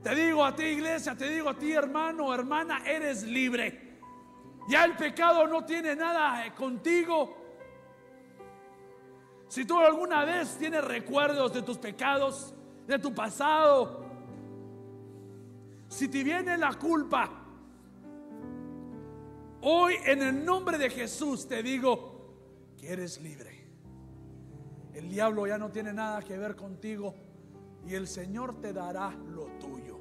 [0.02, 4.00] Te digo a ti, iglesia, te digo a ti, hermano, hermana, eres libre.
[4.68, 7.36] Ya el pecado no tiene nada eh, contigo.
[9.46, 12.52] Si tú alguna vez tienes recuerdos de tus pecados,
[12.86, 14.04] de tu pasado,
[15.86, 17.41] si te viene la culpa,
[19.62, 23.50] hoy en el nombre de Jesús te digo que eres libre.
[24.94, 27.14] El diablo ya no tiene nada que ver contigo
[27.86, 29.98] y el Señor te dará lo tuyo.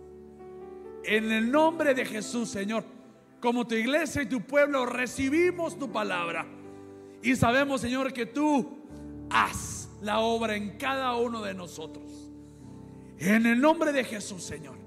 [1.03, 2.83] En el nombre de Jesús, Señor,
[3.39, 6.45] como tu iglesia y tu pueblo recibimos tu palabra.
[7.23, 8.85] Y sabemos, Señor, que tú
[9.29, 12.31] haz la obra en cada uno de nosotros.
[13.17, 14.77] En el nombre de Jesús, Señor.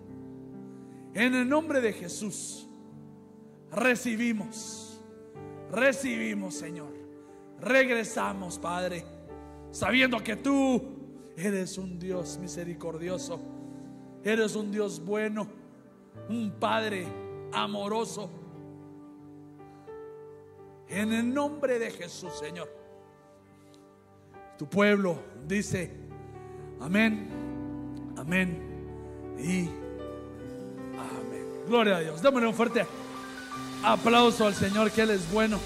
[1.15, 2.64] En el nombre de Jesús.
[3.75, 5.01] Recibimos.
[5.71, 6.93] Recibimos, Señor.
[7.61, 9.05] Regresamos, Padre.
[9.71, 10.83] Sabiendo que tú
[11.37, 13.41] eres un Dios misericordioso.
[14.23, 15.49] Eres un Dios bueno.
[16.29, 17.07] Un Padre
[17.53, 18.31] amoroso.
[20.89, 22.69] En el nombre de Jesús, Señor.
[24.57, 25.19] Tu pueblo
[25.49, 25.91] dice,
[26.81, 27.29] amén,
[28.17, 29.69] amén y
[30.97, 31.65] amén.
[31.67, 32.23] Gloria a Dios.
[32.23, 32.87] Démosle un fuerte
[33.85, 35.59] aplauso al Señor, que Él es bueno.